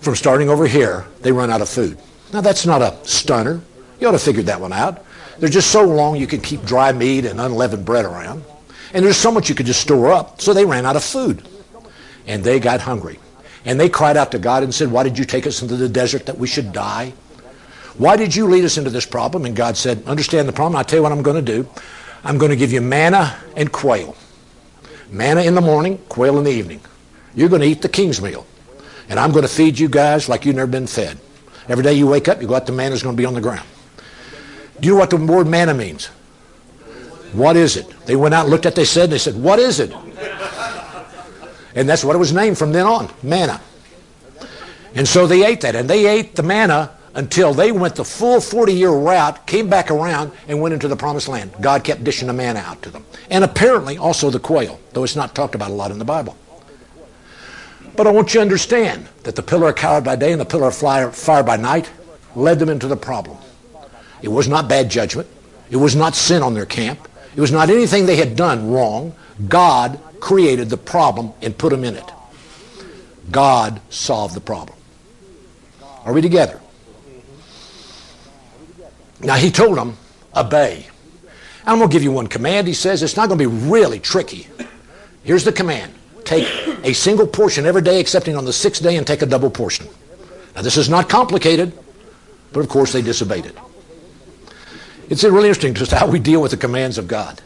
from 0.00 0.14
starting 0.14 0.48
over 0.48 0.66
here, 0.66 1.06
they 1.22 1.32
run 1.32 1.50
out 1.50 1.60
of 1.60 1.68
food. 1.68 1.98
Now, 2.32 2.40
that's 2.40 2.66
not 2.66 2.82
a 2.82 2.96
stunner. 3.04 3.60
You 3.98 4.08
ought 4.08 4.12
to 4.12 4.18
figure 4.18 4.42
that 4.44 4.60
one 4.60 4.72
out. 4.72 5.04
They're 5.38 5.48
just 5.48 5.70
so 5.70 5.84
long 5.84 6.16
you 6.16 6.26
can 6.26 6.40
keep 6.40 6.62
dry 6.64 6.92
meat 6.92 7.24
and 7.24 7.40
unleavened 7.40 7.84
bread 7.84 8.04
around. 8.04 8.44
And 8.92 9.04
there's 9.04 9.16
so 9.16 9.32
much 9.32 9.48
you 9.48 9.54
could 9.54 9.66
just 9.66 9.80
store 9.80 10.12
up. 10.12 10.40
So 10.40 10.52
they 10.52 10.64
ran 10.64 10.86
out 10.86 10.94
of 10.94 11.02
food. 11.02 11.48
And 12.26 12.44
they 12.44 12.60
got 12.60 12.80
hungry. 12.80 13.18
And 13.64 13.80
they 13.80 13.88
cried 13.88 14.16
out 14.16 14.30
to 14.32 14.38
God 14.38 14.62
and 14.62 14.74
said, 14.74 14.92
Why 14.92 15.02
did 15.02 15.18
you 15.18 15.24
take 15.24 15.46
us 15.46 15.62
into 15.62 15.76
the 15.76 15.88
desert 15.88 16.26
that 16.26 16.38
we 16.38 16.46
should 16.46 16.72
die? 16.72 17.12
Why 17.98 18.16
did 18.16 18.36
you 18.36 18.46
lead 18.46 18.64
us 18.64 18.78
into 18.78 18.90
this 18.90 19.06
problem? 19.06 19.44
And 19.44 19.56
God 19.56 19.76
said, 19.76 20.04
Understand 20.06 20.46
the 20.46 20.52
problem. 20.52 20.76
I'll 20.76 20.84
tell 20.84 20.98
you 20.98 21.02
what 21.02 21.12
I'm 21.12 21.22
going 21.22 21.44
to 21.44 21.52
do. 21.62 21.68
I'm 22.22 22.38
going 22.38 22.50
to 22.50 22.56
give 22.56 22.72
you 22.72 22.80
manna 22.80 23.36
and 23.56 23.72
quail. 23.72 24.16
Manna 25.10 25.42
in 25.42 25.54
the 25.54 25.60
morning, 25.60 25.98
quail 26.08 26.38
in 26.38 26.44
the 26.44 26.50
evening. 26.50 26.80
You're 27.34 27.48
going 27.48 27.62
to 27.62 27.68
eat 27.68 27.82
the 27.82 27.88
king's 27.88 28.20
meal. 28.20 28.46
And 29.08 29.20
I'm 29.20 29.30
going 29.30 29.42
to 29.42 29.48
feed 29.48 29.78
you 29.78 29.88
guys 29.88 30.28
like 30.28 30.44
you've 30.44 30.56
never 30.56 30.70
been 30.70 30.86
fed. 30.86 31.18
Every 31.68 31.84
day 31.84 31.94
you 31.94 32.06
wake 32.06 32.28
up, 32.28 32.40
you 32.40 32.48
go 32.48 32.54
out, 32.54 32.66
the 32.66 32.72
manna's 32.72 33.02
going 33.02 33.16
to 33.16 33.20
be 33.20 33.26
on 33.26 33.34
the 33.34 33.40
ground. 33.40 33.66
Do 34.80 34.88
you 34.88 34.94
know 34.94 35.00
what 35.00 35.10
the 35.10 35.16
word 35.16 35.46
manna 35.46 35.74
means? 35.74 36.06
What 37.32 37.56
is 37.56 37.76
it? 37.76 37.88
They 38.06 38.16
went 38.16 38.34
out 38.34 38.42
and 38.42 38.50
looked 38.50 38.66
at 38.66 38.74
they 38.74 38.84
said, 38.84 39.10
they 39.10 39.18
said, 39.18 39.34
What 39.34 39.58
is 39.58 39.80
it? 39.80 39.92
And 41.74 41.88
that's 41.88 42.04
what 42.04 42.16
it 42.16 42.18
was 42.18 42.32
named 42.32 42.56
from 42.56 42.72
then 42.72 42.86
on, 42.86 43.10
manna. 43.22 43.60
And 44.94 45.06
so 45.06 45.26
they 45.26 45.44
ate 45.44 45.60
that. 45.60 45.76
And 45.76 45.88
they 45.88 46.06
ate 46.06 46.34
the 46.34 46.42
manna 46.42 46.96
until 47.16 47.54
they 47.54 47.72
went 47.72 47.96
the 47.96 48.04
full 48.04 48.40
40 48.40 48.72
year 48.72 48.90
route, 48.90 49.46
came 49.46 49.68
back 49.68 49.90
around, 49.90 50.30
and 50.46 50.60
went 50.60 50.74
into 50.74 50.86
the 50.86 50.96
promised 50.96 51.28
land. 51.28 51.50
God 51.60 51.82
kept 51.82 52.04
dishing 52.04 52.28
a 52.28 52.32
manna 52.32 52.60
out 52.60 52.82
to 52.82 52.90
them. 52.90 53.04
And 53.30 53.42
apparently 53.42 53.96
also 53.96 54.30
the 54.30 54.38
quail, 54.38 54.78
though 54.92 55.02
it's 55.02 55.16
not 55.16 55.34
talked 55.34 55.54
about 55.54 55.70
a 55.70 55.74
lot 55.74 55.90
in 55.90 55.98
the 55.98 56.04
Bible. 56.04 56.36
But 57.96 58.06
I 58.06 58.10
want 58.10 58.34
you 58.34 58.38
to 58.38 58.42
understand 58.42 59.08
that 59.22 59.34
the 59.34 59.42
pillar 59.42 59.70
of 59.70 59.76
cloud 59.76 60.04
by 60.04 60.16
day 60.16 60.30
and 60.30 60.40
the 60.40 60.44
pillar 60.44 60.68
of 60.68 60.76
fire 61.16 61.42
by 61.42 61.56
night 61.56 61.90
led 62.34 62.58
them 62.58 62.68
into 62.68 62.86
the 62.86 62.96
problem. 62.96 63.38
It 64.20 64.28
was 64.28 64.46
not 64.46 64.68
bad 64.68 64.90
judgment. 64.90 65.28
It 65.70 65.78
was 65.78 65.96
not 65.96 66.14
sin 66.14 66.42
on 66.42 66.52
their 66.52 66.66
camp. 66.66 67.08
It 67.34 67.40
was 67.40 67.52
not 67.52 67.70
anything 67.70 68.04
they 68.04 68.16
had 68.16 68.36
done 68.36 68.70
wrong. 68.70 69.14
God 69.48 69.98
created 70.20 70.68
the 70.68 70.76
problem 70.76 71.32
and 71.40 71.56
put 71.56 71.70
them 71.70 71.84
in 71.84 71.96
it. 71.96 72.12
God 73.30 73.80
solved 73.88 74.34
the 74.34 74.40
problem. 74.40 74.76
Are 76.04 76.12
we 76.12 76.20
together? 76.20 76.60
Now 79.20 79.36
he 79.36 79.50
told 79.50 79.78
them, 79.78 79.96
obey. 80.34 80.86
I'm 81.64 81.78
going 81.78 81.90
to 81.90 81.92
give 81.92 82.02
you 82.02 82.12
one 82.12 82.28
command. 82.28 82.66
He 82.66 82.74
says 82.74 83.02
it's 83.02 83.16
not 83.16 83.28
going 83.28 83.38
to 83.38 83.48
be 83.48 83.68
really 83.68 83.98
tricky. 83.98 84.46
Here's 85.24 85.44
the 85.44 85.52
command. 85.52 85.92
Take 86.24 86.46
a 86.84 86.92
single 86.92 87.26
portion 87.26 87.66
every 87.66 87.82
day 87.82 88.00
excepting 88.00 88.36
on 88.36 88.44
the 88.44 88.52
sixth 88.52 88.82
day 88.82 88.96
and 88.96 89.06
take 89.06 89.22
a 89.22 89.26
double 89.26 89.50
portion. 89.50 89.86
Now 90.54 90.62
this 90.62 90.76
is 90.76 90.88
not 90.88 91.08
complicated, 91.08 91.72
but 92.52 92.60
of 92.60 92.68
course 92.68 92.92
they 92.92 93.02
disobeyed 93.02 93.46
it. 93.46 93.56
It's 95.08 95.22
really 95.22 95.48
interesting 95.48 95.74
just 95.74 95.92
how 95.92 96.06
we 96.06 96.18
deal 96.18 96.42
with 96.42 96.50
the 96.50 96.56
commands 96.56 96.98
of 96.98 97.06
God. 97.06 97.40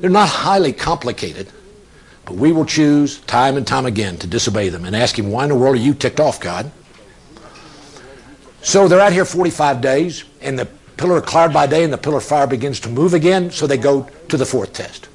They're 0.00 0.10
not 0.10 0.28
highly 0.28 0.72
complicated, 0.72 1.48
but 2.24 2.34
we 2.34 2.52
will 2.52 2.64
choose 2.64 3.20
time 3.20 3.56
and 3.56 3.66
time 3.66 3.86
again 3.86 4.16
to 4.18 4.26
disobey 4.26 4.68
them 4.68 4.84
and 4.84 4.96
ask 4.96 5.18
Him, 5.18 5.30
why 5.30 5.44
in 5.44 5.50
the 5.50 5.54
world 5.54 5.76
are 5.76 5.80
you 5.80 5.94
ticked 5.94 6.20
off, 6.20 6.40
God? 6.40 6.70
So 8.62 8.88
they're 8.88 9.00
out 9.00 9.12
here 9.12 9.24
45 9.24 9.80
days, 9.80 10.24
and 10.40 10.58
the 10.58 10.66
pillar 10.96 11.18
of 11.18 11.26
cloud 11.26 11.52
by 11.52 11.66
day 11.66 11.84
and 11.84 11.92
the 11.92 11.98
pillar 11.98 12.18
of 12.18 12.24
fire 12.24 12.46
begins 12.46 12.80
to 12.80 12.88
move 12.88 13.14
again, 13.14 13.50
so 13.50 13.66
they 13.66 13.78
go 13.78 14.08
to 14.28 14.36
the 14.36 14.46
fourth 14.46 14.72
test. 14.72 15.08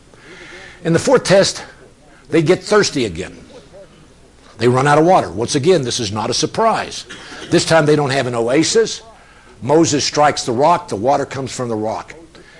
In 0.84 0.94
the 0.94 1.00
fourth 1.00 1.24
test, 1.24 1.64
they 2.30 2.42
get 2.42 2.64
thirsty 2.64 3.06
again. 3.06 3.38
They 4.58 4.68
run 4.68 4.88
out 4.88 4.98
of 4.98 5.06
water. 5.06 5.32
Once 5.32 5.56
again, 5.56 5.82
this 5.82 6.00
is 6.00 6.12
not 6.12 6.30
a 6.30 6.34
surprise. 6.34 7.06
This 7.50 7.66
time 7.66 7.86
they 7.86 7.96
don't 7.96 8.10
have 8.10 8.28
an 8.28 8.36
oasis. 8.36 9.02
Moses 9.62 10.06
strikes 10.06 10.46
the 10.46 10.52
rock, 10.52 10.88
the 10.88 10.96
water 10.96 11.26
comes 11.26 11.54
from 11.54 11.70
the 11.70 11.76
rock. 11.76 12.14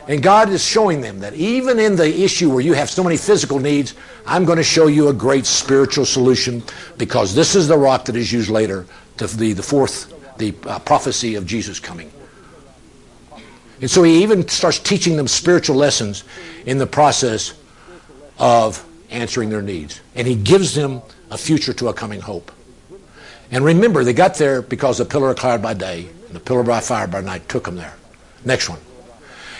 And 0.08 0.22
God 0.22 0.50
is 0.50 0.64
showing 0.64 1.02
them 1.02 1.20
that 1.22 1.34
even 1.34 1.80
in 1.80 1.96
the 1.96 2.24
issue 2.24 2.52
where 2.52 2.62
you 2.62 2.74
have 2.74 2.90
so 2.90 3.04
many 3.04 3.18
physical 3.18 3.60
needs, 3.60 3.96
I'm 4.26 4.46
going 4.46 4.58
to 4.58 4.64
show 4.64 4.88
you 4.88 5.08
a 5.08 5.14
great 5.14 5.48
spiritual 5.48 6.06
solution 6.06 6.64
because 6.98 7.34
this 7.34 7.56
is 7.56 7.68
the 7.68 7.78
rock 7.78 8.06
that 8.06 8.16
is 8.16 8.32
used 8.32 8.50
later 8.50 8.86
to 9.18 9.26
the, 9.28 9.54
the 9.54 9.64
fourth, 9.64 10.14
the 10.38 10.54
uh, 10.68 10.78
prophecy 10.80 11.36
of 11.36 11.48
Jesus 11.48 11.80
coming. 11.80 12.12
And 13.82 13.90
so 13.90 14.04
he 14.04 14.24
even 14.24 14.48
starts 14.48 14.80
teaching 14.80 15.18
them 15.18 15.28
spiritual 15.28 15.76
lessons 15.76 16.24
in 16.66 16.78
the 16.78 16.88
process 16.88 17.54
of 18.40 18.86
answering 19.10 19.50
their 19.50 19.62
needs. 19.62 20.02
And 20.16 20.28
he 20.28 20.36
gives 20.36 20.74
them 20.74 21.02
a 21.30 21.38
future 21.38 21.74
to 21.74 21.90
a 21.90 21.94
coming 21.94 22.22
hope. 22.22 22.52
And 23.52 23.64
remember, 23.64 24.04
they 24.04 24.14
got 24.14 24.36
there 24.36 24.62
because 24.62 24.98
the 24.98 25.06
pillar 25.06 25.32
of 25.32 25.38
cloud 25.38 25.62
by 25.62 25.74
day 25.74 26.08
and 26.28 26.36
the 26.36 26.40
pillar 26.40 26.64
by 26.64 26.80
fire 26.80 27.08
by 27.08 27.22
night 27.22 27.48
took 27.48 27.66
them 27.66 27.76
there. 27.76 27.96
Next 28.44 28.70
one. 28.70 28.80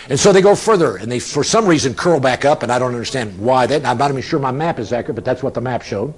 And 0.08 0.18
so 0.18 0.32
they 0.32 0.40
go 0.40 0.54
further, 0.54 0.96
and 0.96 1.10
they, 1.10 1.18
for 1.18 1.42
some 1.42 1.66
reason, 1.66 1.94
curl 1.94 2.20
back 2.20 2.44
up, 2.44 2.62
and 2.62 2.70
I 2.70 2.78
don't 2.78 2.92
understand 2.92 3.36
why. 3.38 3.66
That, 3.66 3.84
I'm 3.84 3.98
not 3.98 4.10
even 4.10 4.22
sure 4.22 4.38
my 4.38 4.52
map 4.52 4.78
is 4.78 4.92
accurate, 4.92 5.16
but 5.16 5.24
that's 5.24 5.42
what 5.42 5.54
the 5.54 5.60
map 5.60 5.82
showed. 5.82 6.14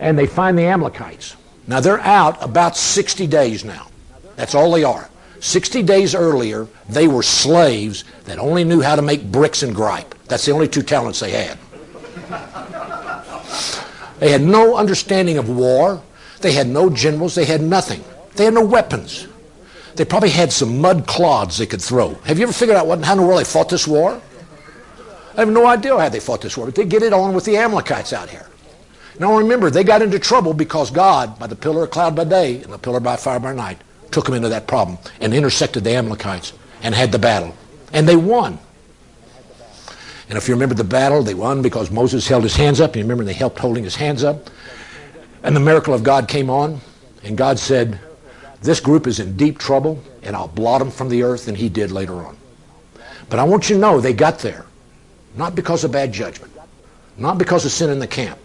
And 0.00 0.18
they 0.18 0.26
find 0.26 0.58
the 0.58 0.64
Amalekites. 0.64 1.36
Now, 1.68 1.78
they're 1.80 2.00
out 2.00 2.42
about 2.42 2.76
60 2.76 3.28
days 3.28 3.64
now. 3.64 3.86
That's 4.34 4.56
all 4.56 4.72
they 4.72 4.82
are. 4.82 5.08
60 5.44 5.82
days 5.82 6.14
earlier, 6.14 6.66
they 6.88 7.06
were 7.06 7.22
slaves 7.22 8.04
that 8.24 8.38
only 8.38 8.64
knew 8.64 8.80
how 8.80 8.96
to 8.96 9.02
make 9.02 9.30
bricks 9.30 9.62
and 9.62 9.74
gripe. 9.74 10.14
That's 10.24 10.46
the 10.46 10.52
only 10.52 10.68
two 10.68 10.80
talents 10.80 11.20
they 11.20 11.32
had. 11.32 11.58
They 14.20 14.30
had 14.30 14.40
no 14.40 14.76
understanding 14.76 15.36
of 15.36 15.50
war. 15.50 16.02
They 16.40 16.52
had 16.52 16.66
no 16.66 16.88
generals. 16.88 17.34
They 17.34 17.44
had 17.44 17.60
nothing. 17.60 18.02
They 18.36 18.46
had 18.46 18.54
no 18.54 18.64
weapons. 18.64 19.28
They 19.96 20.06
probably 20.06 20.30
had 20.30 20.50
some 20.50 20.80
mud 20.80 21.06
clods 21.06 21.58
they 21.58 21.66
could 21.66 21.82
throw. 21.82 22.14
Have 22.24 22.38
you 22.38 22.44
ever 22.44 22.52
figured 22.52 22.78
out 22.78 22.86
what, 22.86 23.04
how 23.04 23.12
in 23.12 23.18
the 23.18 23.26
world 23.26 23.40
they 23.40 23.44
fought 23.44 23.68
this 23.68 23.86
war? 23.86 24.18
I 25.36 25.40
have 25.40 25.50
no 25.50 25.66
idea 25.66 25.94
how 25.98 26.08
they 26.08 26.20
fought 26.20 26.40
this 26.40 26.56
war, 26.56 26.66
but 26.66 26.74
they 26.74 26.86
get 26.86 27.02
it 27.02 27.12
on 27.12 27.34
with 27.34 27.44
the 27.44 27.58
Amalekites 27.58 28.14
out 28.14 28.30
here. 28.30 28.46
Now 29.18 29.36
remember, 29.36 29.68
they 29.68 29.84
got 29.84 30.00
into 30.00 30.18
trouble 30.18 30.54
because 30.54 30.90
God, 30.90 31.38
by 31.38 31.48
the 31.48 31.54
pillar 31.54 31.84
of 31.84 31.90
cloud 31.90 32.16
by 32.16 32.24
day 32.24 32.62
and 32.62 32.72
the 32.72 32.78
pillar 32.78 33.00
by 33.00 33.16
fire 33.16 33.38
by 33.38 33.52
night, 33.52 33.78
took 34.14 34.26
them 34.26 34.34
into 34.34 34.48
that 34.48 34.66
problem 34.66 34.96
and 35.20 35.34
intersected 35.34 35.84
the 35.84 35.94
Amalekites 35.94 36.52
and 36.82 36.94
had 36.94 37.12
the 37.12 37.18
battle. 37.18 37.54
And 37.92 38.08
they 38.08 38.16
won. 38.16 38.58
And 40.28 40.38
if 40.38 40.48
you 40.48 40.54
remember 40.54 40.74
the 40.74 40.84
battle, 40.84 41.22
they 41.22 41.34
won 41.34 41.60
because 41.60 41.90
Moses 41.90 42.26
held 42.26 42.44
his 42.44 42.56
hands 42.56 42.80
up. 42.80 42.96
You 42.96 43.02
remember 43.02 43.24
they 43.24 43.32
helped 43.32 43.58
holding 43.58 43.84
his 43.84 43.96
hands 43.96 44.24
up. 44.24 44.48
And 45.42 45.54
the 45.54 45.60
miracle 45.60 45.92
of 45.92 46.02
God 46.02 46.28
came 46.28 46.48
on, 46.48 46.80
and 47.22 47.36
God 47.36 47.58
said, 47.58 48.00
this 48.62 48.80
group 48.80 49.06
is 49.06 49.20
in 49.20 49.36
deep 49.36 49.58
trouble, 49.58 50.02
and 50.22 50.34
I'll 50.34 50.48
blot 50.48 50.78
them 50.78 50.90
from 50.90 51.10
the 51.10 51.22
earth, 51.22 51.48
and 51.48 51.56
he 51.56 51.68
did 51.68 51.92
later 51.92 52.14
on. 52.14 52.34
But 53.28 53.38
I 53.38 53.44
want 53.44 53.68
you 53.68 53.74
to 53.74 53.80
know 53.80 54.00
they 54.00 54.14
got 54.14 54.38
there, 54.38 54.64
not 55.36 55.54
because 55.54 55.84
of 55.84 55.92
bad 55.92 56.12
judgment, 56.12 56.50
not 57.18 57.36
because 57.36 57.66
of 57.66 57.72
sin 57.72 57.90
in 57.90 57.98
the 57.98 58.06
camp, 58.06 58.38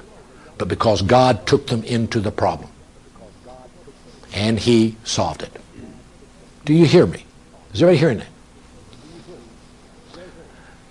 but 0.57 0.67
because 0.67 1.01
God 1.01 1.47
took 1.47 1.67
them 1.67 1.83
into 1.85 2.19
the 2.19 2.31
problem. 2.31 2.69
And 4.33 4.59
he 4.59 4.95
solved 5.03 5.43
it. 5.43 5.51
Do 6.65 6.73
you 6.73 6.85
hear 6.85 7.05
me? 7.05 7.25
Is 7.73 7.81
everybody 7.81 7.97
hearing 7.97 8.17
that? 8.19 8.27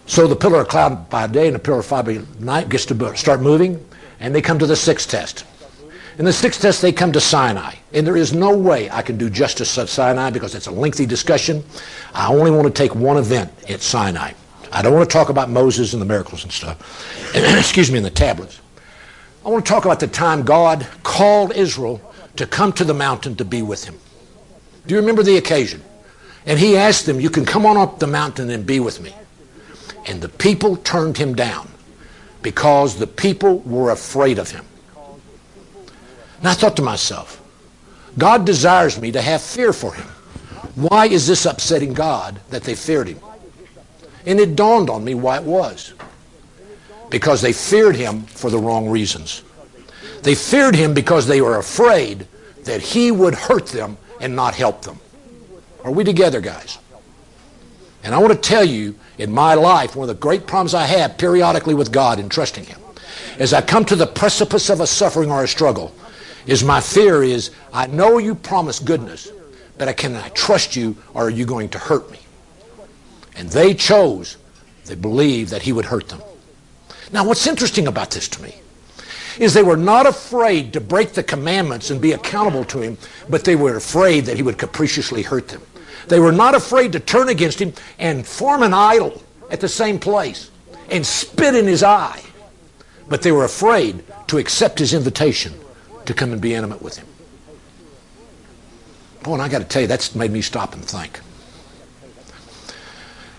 So 0.07 0.27
the 0.27 0.37
pillar 0.37 0.63
of 0.63 0.69
cloud 0.69 1.11
by 1.11 1.27
day 1.27 1.47
and 1.47 1.55
the 1.55 1.61
pillar 1.61 1.81
of 1.81 1.87
fire 1.87 2.03
by 2.03 2.21
night 2.41 2.71
gets 2.71 2.87
to 2.87 3.17
start 3.17 3.43
moving, 3.43 3.85
and 4.21 4.35
they 4.35 4.41
come 4.41 4.59
to 4.59 4.67
the 4.67 4.75
sixth 4.75 5.11
test. 5.11 5.45
In 6.19 6.25
the 6.25 6.33
sixth 6.33 6.61
test, 6.61 6.83
they 6.83 6.91
come 6.91 7.13
to 7.13 7.21
Sinai. 7.21 7.75
And 7.93 8.07
there 8.07 8.17
is 8.17 8.33
no 8.33 8.57
way 8.57 8.91
I 8.91 9.03
can 9.03 9.17
do 9.17 9.31
justice 9.31 9.79
at 9.79 9.89
Sinai 9.89 10.31
because 10.31 10.55
it's 10.55 10.67
a 10.67 10.71
lengthy 10.73 11.07
discussion. 11.07 11.63
I 12.13 12.29
only 12.29 12.51
want 12.51 12.65
to 12.65 12.73
take 12.73 12.95
one 12.95 13.19
event 13.19 13.53
at 13.69 13.83
Sinai. 13.83 14.33
I 14.73 14.83
don't 14.83 14.95
want 14.95 15.09
to 15.09 15.13
talk 15.13 15.29
about 15.29 15.49
Moses 15.49 15.93
and 15.93 16.03
the 16.03 16.07
miracles 16.07 16.43
and 16.43 16.53
stuff. 16.53 17.35
Excuse 17.35 17.91
me, 17.91 17.99
and 17.99 18.07
the 18.07 18.11
tablets. 18.11 18.61
I 19.47 19.49
want 19.49 19.65
to 19.65 19.69
talk 19.69 19.85
about 19.85 20.01
the 20.01 20.09
time 20.09 20.43
God 20.43 20.87
called 21.05 21.53
Israel 21.55 22.01
to 22.39 22.47
come 22.47 22.73
to 22.73 22.85
the 22.85 22.95
mountain 22.95 23.37
to 23.37 23.45
be 23.45 23.63
with 23.63 23.85
him. 23.85 23.99
Do 24.87 24.95
you 24.95 25.01
remember 25.01 25.23
the 25.23 25.37
occasion? 25.37 25.83
And 26.47 26.59
he 26.59 26.77
asked 26.77 27.05
them, 27.05 27.21
You 27.21 27.31
can 27.31 27.45
come 27.45 27.67
on 27.67 27.77
up 27.77 27.99
the 27.99 28.07
mountain 28.07 28.49
and 28.51 28.65
be 28.65 28.81
with 28.81 29.01
me. 29.01 29.15
And 30.07 30.23
the 30.23 30.29
people 30.29 30.77
turned 30.77 31.19
him 31.19 31.35
down 31.35 31.69
because 32.41 32.97
the 32.97 33.07
people 33.07 33.59
were 33.59 33.91
afraid 33.91 34.39
of 34.39 34.51
him. 34.51 34.65
And 36.39 36.49
I 36.49 36.55
thought 36.55 36.77
to 36.77 36.83
myself, 36.83 37.43
God 38.17 38.47
desires 38.47 39.01
me 39.01 39.13
to 39.13 39.21
have 39.21 39.43
fear 39.43 39.73
for 39.73 39.93
him. 39.93 40.07
Why 40.77 41.07
is 41.07 41.27
this 41.27 41.45
upsetting 41.45 41.93
God 41.93 42.41
that 42.51 42.63
they 42.63 42.75
feared 42.75 43.09
him? 43.09 43.21
And 44.25 44.39
it 44.39 44.55
dawned 44.55 44.89
on 44.89 45.05
me 45.05 45.15
why 45.15 45.39
it 45.39 45.45
was. 45.45 45.93
Because 47.11 47.43
they 47.43 47.53
feared 47.53 47.97
him 47.97 48.23
for 48.23 48.49
the 48.49 48.59
wrong 48.59 48.89
reasons. 48.89 49.43
They 50.23 50.35
feared 50.35 50.75
him 50.75 50.95
because 50.95 51.27
they 51.27 51.41
were 51.41 51.59
afraid 51.59 52.27
that 52.65 52.81
he 52.81 53.11
would 53.11 53.35
hurt 53.35 53.67
them 53.67 53.97
and 54.21 54.35
not 54.35 54.55
help 54.55 54.83
them. 54.83 54.99
Are 55.85 55.91
we 55.91 56.05
together, 56.05 56.41
guys? 56.41 56.79
And 58.03 58.15
I 58.15 58.19
want 58.19 58.33
to 58.33 58.39
tell 58.39 58.65
you, 58.65 58.95
in 59.19 59.33
my 59.33 59.55
life, 59.55 59.97
one 59.97 60.09
of 60.09 60.15
the 60.15 60.21
great 60.21 60.47
problems 60.47 60.75
I 60.75 60.87
have 60.87 61.19
periodically 61.19 61.75
with 61.75 61.93
God 61.93 62.19
in 62.19 62.29
trusting 62.29 62.65
Him, 62.65 62.81
as 63.39 63.53
I 63.53 63.61
come 63.61 63.85
to 63.87 63.97
the 63.97 64.07
precipice 64.07 64.71
of 64.71 64.81
a 64.81 64.87
suffering 64.87 65.31
or 65.31 65.45
a 65.45 65.49
struggle, 65.49 65.95
is 66.47 66.65
my 66.65 66.81
fear 66.81 67.23
is, 67.23 67.51
I 67.73 67.87
know 67.87 68.19
you 68.19 68.35
promise 68.35 68.79
goodness, 68.79 69.31
but 69.77 69.89
I 69.89 69.93
can 69.93 70.17
I 70.17 70.29
trust 70.31 70.77
you 70.77 70.97
or 71.15 71.27
are 71.27 71.31
you 71.31 71.45
going 71.45 71.69
to 71.71 71.79
hurt 71.79 72.11
me? 72.11 72.19
And 73.37 73.49
they 73.51 73.75
chose, 73.75 74.37
they 74.87 74.95
believed 74.95 75.51
that 75.51 75.63
He 75.63 75.73
would 75.73 75.85
hurt 75.85 76.09
them. 76.09 76.23
Now, 77.13 77.25
what's 77.25 77.47
interesting 77.47 77.87
about 77.87 78.11
this 78.11 78.29
to 78.29 78.43
me 78.43 78.55
is 79.39 79.55
they 79.55 79.63
were 79.63 79.77
not 79.77 80.07
afraid 80.07 80.73
to 80.73 80.81
break 80.81 81.13
the 81.13 81.23
commandments 81.23 81.91
and 81.91 82.01
be 82.01 82.13
accountable 82.13 82.65
to 82.65 82.81
him, 82.81 82.99
but 83.29 83.45
they 83.45 83.57
were 83.57 83.77
afraid 83.77 84.25
that 84.27 84.37
he 84.37 84.43
would 84.43 84.59
capriciously 84.59 85.23
hurt 85.23 85.49
them. 85.49 85.63
They 86.09 86.21
were 86.21 86.33
not 86.33 86.55
afraid 86.55 86.93
to 86.93 87.01
turn 87.01 87.29
against 87.29 87.61
him 87.61 87.73
and 87.99 88.27
form 88.27 88.63
an 88.63 88.75
idol 88.75 89.23
at 89.51 89.61
the 89.61 89.69
same 89.69 89.99
place 89.99 90.51
and 90.91 91.07
spit 91.07 91.55
in 91.55 91.67
his 91.67 91.83
eye, 91.83 92.23
but 93.09 93.23
they 93.23 93.33
were 93.33 93.45
afraid 93.45 94.03
to 94.29 94.39
accept 94.39 94.79
his 94.79 94.95
invitation 94.95 95.55
to 96.07 96.15
come 96.15 96.33
and 96.33 96.41
be 96.41 96.55
intimate 96.55 96.83
with 96.83 96.97
him. 96.97 97.07
Boy, 99.23 99.35
and 99.35 99.43
I 99.43 99.49
got 99.49 99.59
to 99.59 99.65
tell 99.65 99.83
you, 99.83 99.89
that's 99.89 100.15
made 100.15 100.31
me 100.31 100.41
stop 100.41 100.75
and 100.75 100.85
think. 100.85 101.21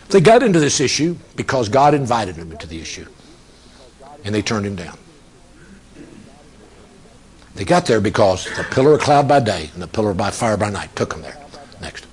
They 0.10 0.22
got 0.22 0.44
into 0.44 0.60
this 0.60 0.80
issue 0.80 1.18
because 1.36 1.70
God 1.70 1.94
invited 1.94 2.36
them 2.36 2.52
into 2.52 2.68
the 2.68 2.80
issue, 2.80 3.06
and 4.24 4.34
they 4.34 4.42
turned 4.42 4.66
him 4.66 4.76
down. 4.76 4.98
They 7.60 7.66
got 7.66 7.86
there 7.86 8.00
because 8.00 8.46
the 8.56 8.64
pillar 8.72 8.94
of 8.94 9.02
cloud 9.02 9.28
by 9.28 9.42
day 9.42 9.70
and 9.74 9.84
the 9.84 9.88
pillar 9.88 10.14
by 10.14 10.32
fire 10.32 10.56
by 10.56 10.70
night 10.70 10.96
took 10.96 11.10
them 11.10 11.22
there. 11.22 11.38
Next. 11.82 12.08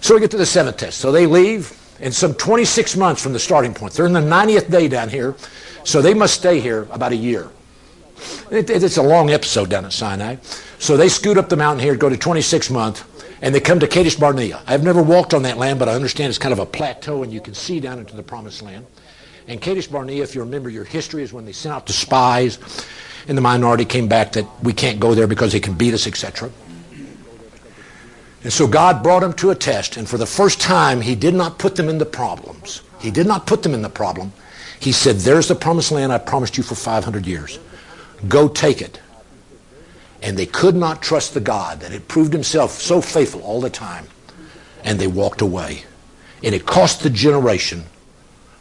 So 0.00 0.12
we 0.12 0.20
get 0.20 0.32
to 0.32 0.36
the 0.36 0.44
seventh 0.44 0.76
test. 0.76 0.98
So 0.98 1.12
they 1.12 1.24
leave, 1.24 1.72
and 2.00 2.12
some 2.12 2.34
26 2.34 2.96
months 2.96 3.22
from 3.22 3.32
the 3.32 3.38
starting 3.38 3.72
point. 3.72 3.92
They're 3.92 4.06
in 4.06 4.12
the 4.12 4.18
90th 4.18 4.68
day 4.68 4.88
down 4.88 5.08
here, 5.08 5.36
so 5.84 6.02
they 6.02 6.14
must 6.14 6.34
stay 6.34 6.58
here 6.58 6.88
about 6.90 7.12
a 7.12 7.16
year. 7.16 7.48
It, 8.50 8.68
it's 8.70 8.96
a 8.96 9.02
long 9.02 9.30
episode 9.30 9.70
down 9.70 9.84
at 9.84 9.92
Sinai. 9.92 10.34
So 10.80 10.96
they 10.96 11.08
scoot 11.08 11.38
up 11.38 11.48
the 11.48 11.56
mountain 11.56 11.84
here, 11.84 11.94
go 11.94 12.08
to 12.08 12.16
26 12.16 12.70
months, 12.70 13.04
and 13.42 13.54
they 13.54 13.60
come 13.60 13.78
to 13.78 13.86
Kadesh 13.86 14.16
Barnea. 14.16 14.62
I've 14.66 14.82
never 14.82 15.00
walked 15.00 15.32
on 15.32 15.42
that 15.42 15.58
land, 15.58 15.78
but 15.78 15.88
I 15.88 15.94
understand 15.94 16.30
it's 16.30 16.38
kind 16.38 16.52
of 16.52 16.58
a 16.58 16.66
plateau, 16.66 17.22
and 17.22 17.32
you 17.32 17.40
can 17.40 17.54
see 17.54 17.78
down 17.78 18.00
into 18.00 18.16
the 18.16 18.24
promised 18.24 18.62
land. 18.62 18.84
And 19.46 19.60
Kadesh 19.60 19.86
Barnea, 19.86 20.24
if 20.24 20.34
you 20.34 20.40
remember 20.40 20.70
your 20.70 20.84
history, 20.84 21.22
is 21.22 21.32
when 21.32 21.44
they 21.44 21.52
sent 21.52 21.72
out 21.72 21.86
the 21.86 21.92
spies, 21.92 22.58
and 23.28 23.36
the 23.36 23.42
minority 23.42 23.84
came 23.84 24.08
back 24.08 24.32
that 24.32 24.46
we 24.62 24.72
can't 24.72 25.00
go 25.00 25.14
there 25.14 25.26
because 25.26 25.52
they 25.52 25.60
can 25.60 25.74
beat 25.74 25.94
us, 25.94 26.06
etc. 26.06 26.50
And 28.42 28.52
so 28.52 28.66
God 28.66 29.02
brought 29.02 29.20
them 29.20 29.34
to 29.34 29.50
a 29.50 29.54
test, 29.54 29.96
and 29.96 30.08
for 30.08 30.16
the 30.16 30.26
first 30.26 30.60
time, 30.60 31.00
He 31.00 31.14
did 31.14 31.34
not 31.34 31.58
put 31.58 31.76
them 31.76 31.88
in 31.88 31.98
the 31.98 32.06
problems. 32.06 32.82
He 33.00 33.10
did 33.10 33.26
not 33.26 33.46
put 33.46 33.62
them 33.62 33.74
in 33.74 33.82
the 33.82 33.90
problem. 33.90 34.32
He 34.78 34.92
said, 34.92 35.16
There's 35.16 35.48
the 35.48 35.54
promised 35.54 35.92
land 35.92 36.12
I 36.12 36.18
promised 36.18 36.56
you 36.56 36.62
for 36.62 36.74
500 36.74 37.26
years. 37.26 37.58
Go 38.28 38.48
take 38.48 38.80
it. 38.80 39.00
And 40.22 40.38
they 40.38 40.46
could 40.46 40.74
not 40.74 41.02
trust 41.02 41.34
the 41.34 41.40
God 41.40 41.80
that 41.80 41.92
had 41.92 42.08
proved 42.08 42.32
himself 42.32 42.72
so 42.72 43.00
faithful 43.00 43.42
all 43.42 43.60
the 43.60 43.70
time. 43.70 44.06
And 44.84 44.98
they 44.98 45.06
walked 45.06 45.40
away. 45.40 45.84
And 46.42 46.54
it 46.54 46.66
cost 46.66 47.02
the 47.02 47.10
generation 47.10 47.84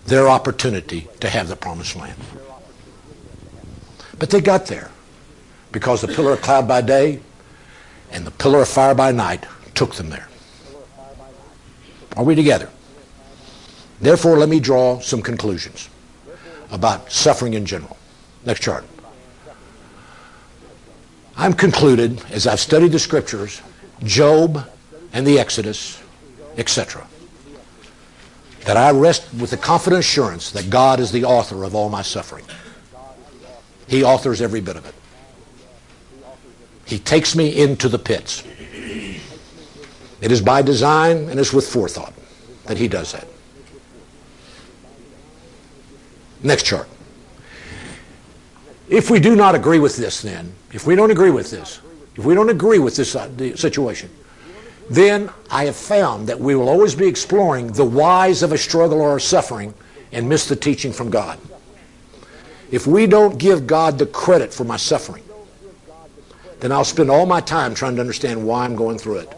their 0.06 0.28
opportunity 0.28 1.08
to 1.20 1.30
have 1.30 1.48
the 1.48 1.56
promised 1.56 1.96
land. 1.96 2.16
But 4.20 4.30
they 4.30 4.42
got 4.42 4.66
there 4.66 4.92
because 5.72 6.02
the 6.02 6.08
pillar 6.08 6.34
of 6.34 6.42
cloud 6.42 6.68
by 6.68 6.82
day 6.82 7.22
and 8.12 8.26
the 8.26 8.32
pillar 8.32 8.62
of 8.62 8.68
fire 8.68 8.94
by 8.94 9.12
night 9.12 9.46
took 9.74 9.96
them 9.96 10.10
there. 10.10 10.28
Are 12.18 12.24
we 12.24 12.36
together? 12.36 12.70
Therefore, 14.02 14.38
let 14.38 14.50
me 14.50 14.60
draw 14.60 15.00
some 15.00 15.22
conclusions 15.22 15.90
about 16.72 17.12
suffering 17.12 17.54
in 17.54 17.66
general. 17.66 17.98
Next 18.46 18.62
chart. 18.62 18.84
I'm 21.38 21.54
concluded, 21.54 22.22
as 22.32 22.48
I've 22.48 22.60
studied 22.60 22.92
the 22.92 23.00
scriptures, 23.00 23.62
Job 24.04 24.68
and 25.14 25.26
the 25.26 25.40
Exodus, 25.40 26.02
etc., 26.58 27.08
that 28.66 28.76
I 28.76 28.92
rest 28.92 29.34
with 29.40 29.52
the 29.52 29.58
confident 29.58 30.02
assurance 30.02 30.52
that 30.52 30.70
God 30.70 31.00
is 31.00 31.12
the 31.12 31.24
author 31.24 31.64
of 31.64 31.76
all 31.76 31.90
my 31.90 32.02
suffering. 32.02 32.46
He 33.90 34.04
authors 34.04 34.40
every 34.42 34.62
bit 34.62 34.76
of 34.76 34.86
it. 34.86 34.94
He 36.86 37.00
takes 37.00 37.36
me 37.36 37.60
into 37.60 37.90
the 37.90 37.98
pits. 37.98 38.44
It 40.22 40.32
is 40.32 40.42
by 40.42 40.62
design 40.62 41.30
and 41.30 41.40
it's 41.40 41.52
with 41.52 41.68
forethought 41.68 42.14
that 42.66 42.78
he 42.78 42.88
does 42.88 43.12
that. 43.14 43.28
Next 46.44 46.64
chart. 46.64 46.88
If 48.88 49.10
we 49.10 49.20
do 49.20 49.36
not 49.36 49.56
agree 49.56 49.80
with 49.80 49.98
this, 49.98 50.22
then, 50.22 50.54
if 50.72 50.86
we 50.86 50.96
don't 50.96 51.12
agree 51.12 51.32
with 51.32 51.50
this, 51.50 51.80
if 52.16 52.26
we 52.26 52.36
don't 52.36 52.50
agree 52.50 52.80
with 52.80 52.96
this 52.96 53.16
uh, 53.16 53.56
situation, 53.56 54.10
then 54.90 55.32
I 55.50 55.66
have 55.66 55.76
found 55.76 56.28
that 56.28 56.40
we 56.40 56.56
will 56.56 56.70
always 56.70 56.96
be 56.96 57.08
exploring 57.08 57.72
the 57.72 57.86
whys 57.86 58.44
of 58.44 58.52
a 58.52 58.58
struggle 58.58 59.02
or 59.02 59.18
a 59.18 59.22
suffering 59.22 59.74
and 60.12 60.28
miss 60.28 60.48
the 60.48 60.56
teaching 60.56 60.92
from 60.92 61.10
God. 61.10 61.40
If 62.72 62.86
we 62.86 63.08
don't 63.08 63.38
give 63.38 63.66
God 63.66 63.98
the 63.98 64.06
credit 64.06 64.54
for 64.54 64.64
my 64.64 64.78
suffering, 64.78 65.24
then 66.60 66.72
I'll 66.72 66.84
spend 66.84 67.10
all 67.10 67.26
my 67.26 67.42
time 67.42 67.74
trying 67.74 67.96
to 67.96 68.02
understand 68.02 68.46
why 68.46 68.66
I'm 68.66 68.76
going 68.76 68.98
through 68.98 69.20
it. 69.20 69.34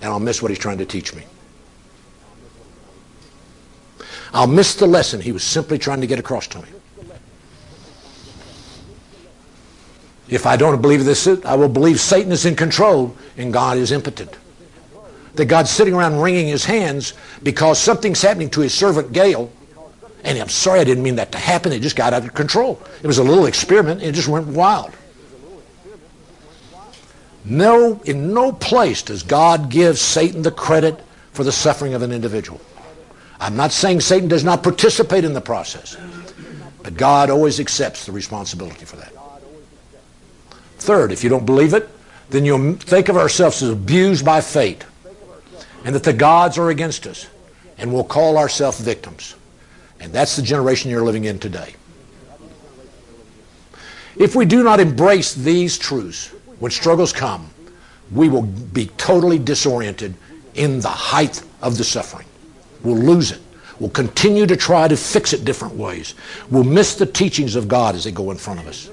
And 0.00 0.10
I'll 0.12 0.20
miss 0.20 0.42
what 0.42 0.50
he's 0.50 0.58
trying 0.58 0.78
to 0.78 0.84
teach 0.84 1.14
me. 1.14 1.24
I'll 4.32 4.48
miss 4.48 4.74
the 4.74 4.86
lesson 4.86 5.20
he 5.20 5.32
was 5.32 5.44
simply 5.44 5.78
trying 5.78 6.00
to 6.00 6.06
get 6.06 6.18
across 6.18 6.48
to 6.48 6.58
me. 6.58 6.68
If 10.28 10.46
I 10.46 10.56
don't 10.56 10.80
believe 10.82 11.04
this, 11.04 11.28
I 11.44 11.54
will 11.54 11.68
believe 11.68 12.00
Satan 12.00 12.32
is 12.32 12.44
in 12.44 12.56
control 12.56 13.16
and 13.36 13.52
God 13.52 13.76
is 13.76 13.92
impotent. 13.92 14.36
That 15.34 15.46
God's 15.46 15.70
sitting 15.70 15.94
around 15.94 16.20
wringing 16.20 16.48
his 16.48 16.64
hands 16.64 17.14
because 17.42 17.78
something's 17.78 18.22
happening 18.22 18.50
to 18.50 18.60
his 18.60 18.74
servant 18.74 19.12
Gayle. 19.12 19.52
And 20.24 20.38
I'm 20.38 20.48
sorry 20.48 20.80
I 20.80 20.84
didn't 20.84 21.04
mean 21.04 21.16
that 21.16 21.32
to 21.32 21.38
happen. 21.38 21.72
It 21.72 21.80
just 21.80 21.96
got 21.96 22.14
out 22.14 22.24
of 22.24 22.32
control. 22.34 22.80
It 23.02 23.06
was 23.06 23.18
a 23.18 23.22
little 23.22 23.46
experiment. 23.46 24.02
It 24.02 24.12
just 24.14 24.28
went 24.28 24.46
wild. 24.46 24.92
No, 27.44 28.00
in 28.04 28.32
no 28.32 28.52
place 28.52 29.02
does 29.02 29.22
God 29.22 29.68
give 29.68 29.98
Satan 29.98 30.40
the 30.40 30.50
credit 30.50 30.98
for 31.32 31.44
the 31.44 31.52
suffering 31.52 31.92
of 31.92 32.00
an 32.00 32.10
individual. 32.10 32.58
I'm 33.38 33.56
not 33.56 33.70
saying 33.70 34.00
Satan 34.00 34.28
does 34.28 34.44
not 34.44 34.62
participate 34.62 35.24
in 35.24 35.34
the 35.34 35.40
process, 35.42 35.98
but 36.82 36.96
God 36.96 37.28
always 37.28 37.60
accepts 37.60 38.06
the 38.06 38.12
responsibility 38.12 38.86
for 38.86 38.96
that. 38.96 39.12
Third, 40.78 41.12
if 41.12 41.22
you 41.22 41.28
don't 41.28 41.44
believe 41.44 41.74
it, 41.74 41.88
then 42.30 42.46
you'll 42.46 42.74
think 42.74 43.10
of 43.10 43.18
ourselves 43.18 43.62
as 43.62 43.68
abused 43.68 44.24
by 44.24 44.40
fate 44.40 44.84
and 45.84 45.94
that 45.94 46.04
the 46.04 46.12
gods 46.14 46.56
are 46.56 46.70
against 46.70 47.06
us 47.06 47.26
and 47.76 47.92
we'll 47.92 48.04
call 48.04 48.38
ourselves 48.38 48.80
victims. 48.80 49.34
And 50.04 50.12
that's 50.12 50.36
the 50.36 50.42
generation 50.42 50.90
you're 50.90 51.02
living 51.02 51.24
in 51.24 51.38
today. 51.38 51.74
If 54.16 54.36
we 54.36 54.44
do 54.44 54.62
not 54.62 54.78
embrace 54.78 55.34
these 55.34 55.76
truths 55.76 56.28
when 56.60 56.70
struggles 56.70 57.12
come, 57.12 57.50
we 58.12 58.28
will 58.28 58.42
be 58.42 58.86
totally 58.98 59.38
disoriented 59.38 60.14
in 60.54 60.80
the 60.80 60.88
height 60.88 61.42
of 61.62 61.78
the 61.78 61.84
suffering. 61.84 62.26
We'll 62.82 62.98
lose 62.98 63.32
it. 63.32 63.40
We'll 63.80 63.90
continue 63.90 64.46
to 64.46 64.56
try 64.56 64.86
to 64.86 64.96
fix 64.96 65.32
it 65.32 65.44
different 65.44 65.74
ways. 65.74 66.14
We'll 66.50 66.62
miss 66.62 66.94
the 66.94 67.06
teachings 67.06 67.56
of 67.56 67.66
God 67.66 67.96
as 67.96 68.04
they 68.04 68.12
go 68.12 68.30
in 68.30 68.36
front 68.36 68.60
of 68.60 68.68
us 68.68 68.88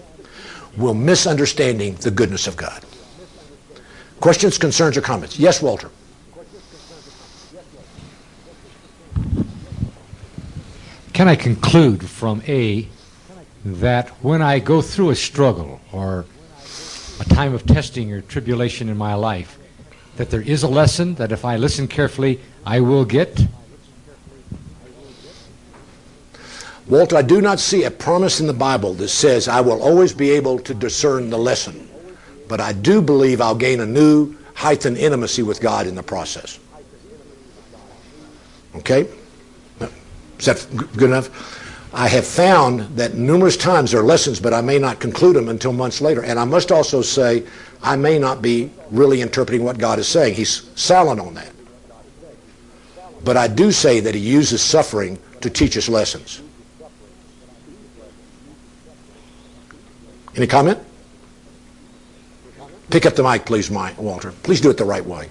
We'll 0.77 0.93
misunderstanding 0.93 1.95
the 1.95 2.11
goodness 2.11 2.47
of 2.47 2.55
God. 2.55 2.83
Questions, 4.19 4.57
concerns, 4.57 4.95
or 4.95 5.01
comments? 5.01 5.37
Yes, 5.37 5.61
Walter. 5.61 5.89
Can 11.13 11.27
I 11.27 11.35
conclude 11.35 12.07
from 12.07 12.41
A 12.47 12.87
that 13.65 14.09
when 14.23 14.41
I 14.41 14.59
go 14.59 14.81
through 14.81 15.09
a 15.09 15.15
struggle 15.15 15.81
or 15.91 16.25
a 17.19 17.25
time 17.25 17.53
of 17.53 17.65
testing 17.65 18.11
or 18.13 18.21
tribulation 18.21 18.87
in 18.87 18.97
my 18.97 19.13
life, 19.13 19.57
that 20.15 20.29
there 20.29 20.41
is 20.41 20.63
a 20.63 20.67
lesson 20.67 21.15
that 21.15 21.31
if 21.31 21.43
I 21.43 21.57
listen 21.57 21.87
carefully, 21.87 22.39
I 22.65 22.79
will 22.79 23.05
get? 23.05 23.45
Walter, 26.87 27.17
I 27.17 27.21
do 27.21 27.41
not 27.41 27.59
see 27.59 27.83
a 27.83 27.91
promise 27.91 28.39
in 28.39 28.47
the 28.47 28.53
Bible 28.53 28.93
that 28.95 29.09
says 29.09 29.47
I 29.47 29.61
will 29.61 29.81
always 29.81 30.13
be 30.13 30.31
able 30.31 30.59
to 30.59 30.73
discern 30.73 31.29
the 31.29 31.37
lesson. 31.37 31.89
But 32.47 32.61
I 32.61 32.73
do 32.73 33.01
believe 33.01 33.41
I'll 33.41 33.55
gain 33.55 33.81
a 33.81 33.85
new 33.85 34.35
heightened 34.55 34.97
intimacy 34.97 35.43
with 35.43 35.61
God 35.61 35.87
in 35.87 35.95
the 35.95 36.03
process. 36.03 36.59
Okay? 38.75 39.07
Is 40.41 40.47
that 40.47 40.67
good 40.97 41.09
enough? 41.09 41.29
I 41.93 42.07
have 42.07 42.25
found 42.25 42.79
that 42.97 43.13
numerous 43.13 43.55
times 43.55 43.91
there 43.91 43.99
are 43.99 44.03
lessons, 44.03 44.39
but 44.39 44.55
I 44.55 44.61
may 44.61 44.79
not 44.79 44.99
conclude 44.99 45.35
them 45.35 45.49
until 45.49 45.71
months 45.71 46.01
later. 46.01 46.23
And 46.23 46.39
I 46.39 46.45
must 46.45 46.71
also 46.71 47.03
say, 47.03 47.43
I 47.83 47.95
may 47.95 48.17
not 48.17 48.41
be 48.41 48.71
really 48.89 49.21
interpreting 49.21 49.63
what 49.63 49.77
God 49.77 49.99
is 49.99 50.07
saying. 50.07 50.33
He's 50.33 50.67
silent 50.73 51.19
on 51.19 51.35
that. 51.35 51.51
But 53.23 53.37
I 53.37 53.47
do 53.47 53.71
say 53.71 53.99
that 53.99 54.15
he 54.15 54.21
uses 54.21 54.63
suffering 54.63 55.19
to 55.41 55.49
teach 55.51 55.77
us 55.77 55.87
lessons. 55.87 56.41
Any 60.35 60.47
comment? 60.47 60.79
Pick 62.89 63.05
up 63.05 63.13
the 63.13 63.21
mic, 63.21 63.45
please, 63.45 63.69
Mike, 63.69 63.99
Walter. 63.99 64.31
Please 64.41 64.59
do 64.59 64.71
it 64.71 64.77
the 64.77 64.85
right 64.85 65.05
way. 65.05 65.29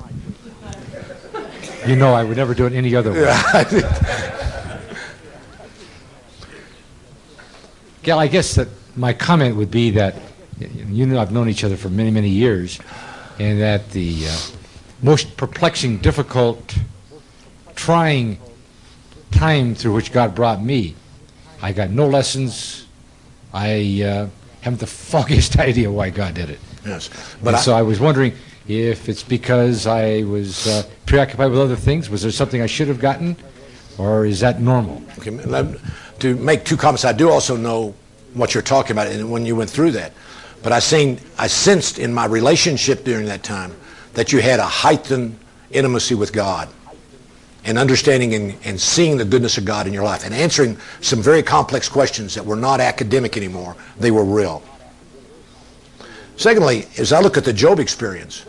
You 1.84 1.96
know 1.96 2.14
I 2.14 2.22
would 2.22 2.36
never 2.36 2.54
do 2.54 2.66
it 2.66 2.74
any 2.74 2.94
other 2.94 3.12
way. 3.12 3.26
Gayle, 8.10 8.18
I 8.18 8.26
guess 8.26 8.56
that 8.56 8.66
my 8.96 9.12
comment 9.12 9.54
would 9.54 9.70
be 9.70 9.90
that 9.92 10.16
you 10.58 11.06
know 11.06 11.20
I've 11.20 11.30
known 11.30 11.48
each 11.48 11.62
other 11.62 11.76
for 11.76 11.88
many, 11.88 12.10
many 12.10 12.28
years, 12.28 12.80
and 13.38 13.60
that 13.60 13.88
the 13.92 14.26
uh, 14.26 14.36
most 15.00 15.36
perplexing, 15.36 15.98
difficult, 15.98 16.74
trying 17.76 18.40
time 19.30 19.76
through 19.76 19.94
which 19.94 20.10
God 20.10 20.34
brought 20.34 20.60
me, 20.60 20.96
I 21.62 21.70
got 21.72 21.90
no 21.90 22.08
lessons. 22.08 22.88
I 23.52 24.02
uh, 24.02 24.28
haven't 24.62 24.80
the 24.80 24.86
foggiest 25.12 25.60
idea 25.60 25.88
why 25.88 26.10
God 26.10 26.34
did 26.34 26.50
it. 26.50 26.58
Yes, 26.84 27.10
but 27.44 27.54
I, 27.54 27.58
so 27.60 27.74
I 27.74 27.82
was 27.82 28.00
wondering 28.00 28.32
if 28.66 29.08
it's 29.08 29.22
because 29.22 29.86
I 29.86 30.24
was 30.24 30.66
uh, 30.66 30.82
preoccupied 31.06 31.52
with 31.52 31.60
other 31.60 31.76
things. 31.76 32.10
Was 32.10 32.22
there 32.22 32.32
something 32.32 32.60
I 32.60 32.66
should 32.66 32.88
have 32.88 32.98
gotten, 32.98 33.36
or 33.98 34.26
is 34.26 34.40
that 34.40 34.60
normal? 34.60 35.00
Okay, 35.20 35.30
to 36.20 36.36
make 36.36 36.64
two 36.64 36.76
comments, 36.76 37.04
I 37.04 37.12
do 37.12 37.30
also 37.30 37.56
know 37.56 37.94
what 38.34 38.54
you're 38.54 38.62
talking 38.62 38.92
about, 38.92 39.08
and 39.08 39.30
when 39.30 39.44
you 39.44 39.56
went 39.56 39.70
through 39.70 39.92
that. 39.92 40.12
But 40.62 40.72
I 40.72 40.78
seen, 40.78 41.20
I 41.38 41.46
sensed 41.46 41.98
in 41.98 42.12
my 42.12 42.26
relationship 42.26 43.04
during 43.04 43.26
that 43.26 43.42
time 43.42 43.74
that 44.14 44.32
you 44.32 44.40
had 44.40 44.60
a 44.60 44.66
heightened 44.66 45.38
intimacy 45.70 46.14
with 46.14 46.32
God 46.32 46.68
and 47.64 47.78
understanding 47.78 48.34
and, 48.34 48.56
and, 48.64 48.80
seeing 48.80 49.16
the 49.18 49.24
goodness 49.24 49.58
of 49.58 49.64
God 49.64 49.86
in 49.86 49.92
your 49.92 50.02
life 50.02 50.24
and 50.24 50.34
answering 50.34 50.78
some 51.02 51.20
very 51.20 51.42
complex 51.42 51.88
questions 51.88 52.34
that 52.34 52.44
were 52.44 52.56
not 52.56 52.80
academic 52.80 53.36
anymore. 53.36 53.76
They 53.98 54.10
were 54.10 54.24
real. 54.24 54.62
Secondly, 56.36 56.86
as 56.96 57.12
I 57.12 57.20
look 57.20 57.36
at 57.36 57.44
the 57.44 57.52
Job 57.52 57.78
experience, 57.78 58.40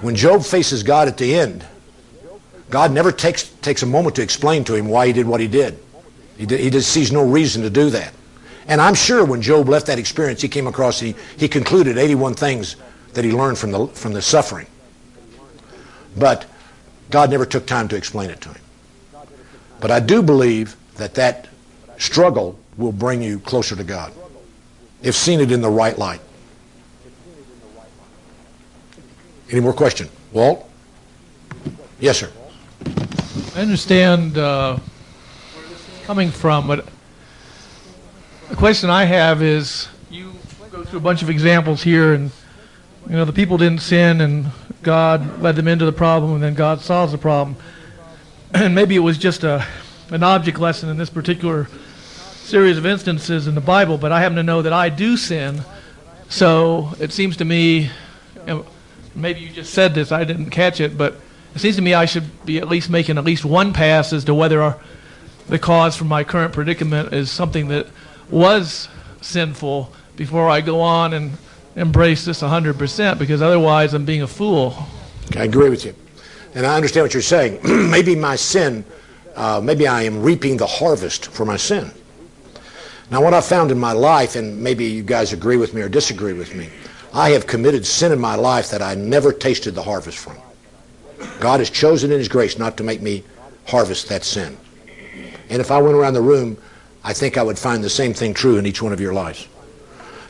when 0.00 0.16
Job 0.16 0.42
faces 0.42 0.82
God 0.82 1.06
at 1.06 1.16
the 1.18 1.34
end, 1.34 1.64
God 2.68 2.92
never 2.92 3.12
takes, 3.12 3.48
takes 3.62 3.82
a 3.82 3.86
moment 3.86 4.16
to 4.16 4.22
explain 4.22 4.64
to 4.64 4.74
him 4.74 4.88
why 4.88 5.06
he 5.06 5.12
did 5.12 5.26
what 5.26 5.40
he 5.40 5.46
did. 5.46 5.78
He, 6.40 6.46
he 6.56 6.70
just 6.70 6.90
sees 6.90 7.12
no 7.12 7.22
reason 7.22 7.62
to 7.62 7.70
do 7.70 7.90
that. 7.90 8.14
And 8.66 8.80
I'm 8.80 8.94
sure 8.94 9.24
when 9.26 9.42
Job 9.42 9.68
left 9.68 9.86
that 9.88 9.98
experience, 9.98 10.40
he 10.40 10.48
came 10.48 10.66
across, 10.66 10.98
he, 10.98 11.14
he 11.36 11.48
concluded 11.48 11.98
81 11.98 12.34
things 12.34 12.76
that 13.12 13.26
he 13.26 13.30
learned 13.30 13.58
from 13.58 13.72
the, 13.72 13.86
from 13.88 14.14
the 14.14 14.22
suffering. 14.22 14.66
But 16.16 16.46
God 17.10 17.30
never 17.30 17.44
took 17.44 17.66
time 17.66 17.88
to 17.88 17.96
explain 17.96 18.30
it 18.30 18.40
to 18.40 18.48
him. 18.48 18.62
But 19.80 19.90
I 19.90 20.00
do 20.00 20.22
believe 20.22 20.76
that 20.94 21.14
that 21.14 21.48
struggle 21.98 22.58
will 22.78 22.92
bring 22.92 23.20
you 23.20 23.40
closer 23.40 23.76
to 23.76 23.84
God 23.84 24.12
if 25.02 25.14
seen 25.14 25.40
it 25.40 25.52
in 25.52 25.60
the 25.60 25.70
right 25.70 25.98
light. 25.98 26.20
Any 29.50 29.60
more 29.60 29.74
question? 29.74 30.08
Walt? 30.32 30.70
Yes, 31.98 32.18
sir. 32.18 32.30
I 33.54 33.60
understand 33.60 34.38
uh, 34.38 34.78
coming 36.10 36.32
from, 36.32 36.66
but 36.66 36.84
the 38.48 38.56
question 38.56 38.90
I 38.90 39.04
have 39.04 39.44
is 39.44 39.86
you 40.10 40.32
go 40.72 40.82
through 40.82 40.98
a 40.98 41.02
bunch 41.02 41.22
of 41.22 41.30
examples 41.30 41.84
here, 41.84 42.14
and 42.14 42.32
you 43.08 43.14
know 43.14 43.24
the 43.24 43.32
people 43.32 43.56
didn't 43.58 43.80
sin, 43.80 44.20
and 44.20 44.46
God 44.82 45.40
led 45.40 45.54
them 45.54 45.68
into 45.68 45.84
the 45.84 45.92
problem, 45.92 46.32
and 46.32 46.42
then 46.42 46.54
God 46.54 46.80
solves 46.80 47.12
the 47.12 47.18
problem. 47.18 47.54
And 48.52 48.74
maybe 48.74 48.96
it 48.96 48.98
was 48.98 49.18
just 49.18 49.44
a 49.44 49.64
an 50.10 50.24
object 50.24 50.58
lesson 50.58 50.88
in 50.88 50.98
this 50.98 51.10
particular 51.10 51.68
series 52.42 52.76
of 52.76 52.86
instances 52.86 53.46
in 53.46 53.54
the 53.54 53.60
Bible, 53.60 53.96
but 53.96 54.10
I 54.10 54.20
happen 54.20 54.34
to 54.34 54.42
know 54.42 54.62
that 54.62 54.72
I 54.72 54.88
do 54.88 55.16
sin. 55.16 55.62
So 56.28 56.92
it 56.98 57.12
seems 57.12 57.36
to 57.36 57.44
me, 57.44 57.88
maybe 59.14 59.38
you 59.38 59.50
just 59.50 59.72
said 59.72 59.94
this, 59.94 60.10
I 60.10 60.24
didn't 60.24 60.50
catch 60.50 60.80
it, 60.80 60.98
but 60.98 61.20
it 61.54 61.60
seems 61.60 61.76
to 61.76 61.82
me 61.82 61.94
I 61.94 62.06
should 62.06 62.44
be 62.44 62.58
at 62.58 62.68
least 62.68 62.90
making 62.90 63.16
at 63.16 63.22
least 63.22 63.44
one 63.44 63.72
pass 63.72 64.12
as 64.12 64.24
to 64.24 64.34
whether 64.34 64.60
the 65.48 65.58
cause 65.58 65.96
for 65.96 66.04
my 66.04 66.24
current 66.24 66.52
predicament 66.52 67.12
is 67.12 67.30
something 67.30 67.68
that 67.68 67.86
was 68.30 68.88
sinful 69.20 69.92
before 70.16 70.48
I 70.48 70.60
go 70.60 70.80
on 70.80 71.14
and 71.14 71.32
embrace 71.76 72.24
this 72.24 72.42
100% 72.42 73.18
because 73.18 73.42
otherwise 73.42 73.94
I'm 73.94 74.04
being 74.04 74.22
a 74.22 74.26
fool. 74.26 74.74
I 75.36 75.44
agree 75.44 75.70
with 75.70 75.84
you. 75.84 75.94
And 76.54 76.66
I 76.66 76.76
understand 76.76 77.04
what 77.04 77.14
you're 77.14 77.22
saying. 77.22 77.60
maybe 77.90 78.16
my 78.16 78.36
sin, 78.36 78.84
uh, 79.36 79.60
maybe 79.62 79.86
I 79.86 80.02
am 80.02 80.22
reaping 80.22 80.56
the 80.56 80.66
harvest 80.66 81.26
for 81.26 81.44
my 81.44 81.56
sin. 81.56 81.90
Now, 83.10 83.22
what 83.22 83.34
I've 83.34 83.44
found 83.44 83.72
in 83.72 83.78
my 83.78 83.92
life, 83.92 84.36
and 84.36 84.62
maybe 84.62 84.84
you 84.84 85.02
guys 85.02 85.32
agree 85.32 85.56
with 85.56 85.74
me 85.74 85.82
or 85.82 85.88
disagree 85.88 86.32
with 86.32 86.54
me, 86.54 86.68
I 87.12 87.30
have 87.30 87.46
committed 87.46 87.84
sin 87.84 88.12
in 88.12 88.20
my 88.20 88.36
life 88.36 88.70
that 88.70 88.82
I 88.82 88.94
never 88.94 89.32
tasted 89.32 89.74
the 89.74 89.82
harvest 89.82 90.18
from. 90.18 90.36
God 91.40 91.58
has 91.58 91.70
chosen 91.70 92.12
in 92.12 92.18
His 92.18 92.28
grace 92.28 92.56
not 92.56 92.76
to 92.76 92.84
make 92.84 93.02
me 93.02 93.24
harvest 93.66 94.08
that 94.08 94.24
sin. 94.24 94.56
And 95.50 95.60
if 95.60 95.70
I 95.70 95.80
went 95.82 95.96
around 95.96 96.14
the 96.14 96.22
room, 96.22 96.56
I 97.02 97.12
think 97.12 97.36
I 97.36 97.42
would 97.42 97.58
find 97.58 97.82
the 97.82 97.90
same 97.90 98.14
thing 98.14 98.32
true 98.32 98.56
in 98.56 98.66
each 98.66 98.80
one 98.80 98.92
of 98.92 99.00
your 99.00 99.12
lives. 99.12 99.48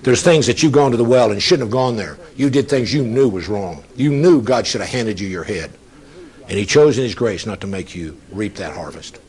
There's 0.03 0.23
things 0.23 0.47
that 0.47 0.63
you've 0.63 0.73
gone 0.73 0.93
to 0.93 0.97
the 0.97 1.05
well 1.05 1.31
and 1.31 1.43
shouldn't 1.43 1.67
have 1.67 1.73
gone 1.73 1.97
there. 1.97 2.19
You 2.35 2.49
did 2.49 2.69
things 2.69 2.93
you 2.93 3.05
knew 3.05 3.29
was 3.29 3.49
wrong. 3.49 3.85
You 3.97 4.11
knew 4.11 4.41
God 4.41 4.67
should 4.67 4.81
have 4.81 4.91
handed 4.91 5.21
you 5.21 5.29
your 5.29 5.45
head. 5.45 5.71
And 6.49 6.59
he 6.59 6.65
chose 6.65 6.97
in 6.97 7.05
his 7.05 7.15
grace 7.15 7.45
not 7.45 7.61
to 7.61 7.67
make 7.67 7.95
you 7.95 8.19
reap 8.33 8.55
that 8.57 8.75
harvest. 8.75 9.21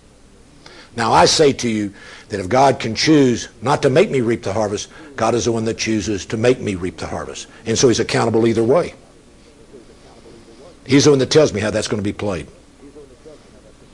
Now 0.96 1.12
I 1.12 1.26
say 1.26 1.54
to 1.54 1.70
you 1.70 1.94
that 2.30 2.40
if 2.40 2.48
God 2.50 2.80
can 2.80 2.96
choose 2.96 3.50
not 3.62 3.82
to 3.82 3.90
make 3.90 4.10
me 4.10 4.22
reap 4.22 4.44
the 4.44 4.54
harvest, 4.54 4.90
God 5.16 5.36
is 5.36 5.46
the 5.46 5.52
one 5.52 5.66
that 5.66 5.78
chooses 5.78 6.26
to 6.28 6.38
make 6.38 6.60
me 6.60 6.76
reap 6.76 6.98
the 6.98 7.08
harvest. 7.08 7.48
And 7.66 7.78
so 7.78 7.90
he's 7.90 8.00
accountable 8.00 8.48
either 8.48 8.64
way. 8.64 8.94
He's 10.86 11.06
the 11.06 11.12
one 11.12 11.20
that 11.20 11.30
tells 11.30 11.54
me 11.54 11.62
how 11.62 11.70
that's 11.70 11.88
going 11.88 12.02
to 12.02 12.04
be 12.04 12.14
played. 12.14 12.48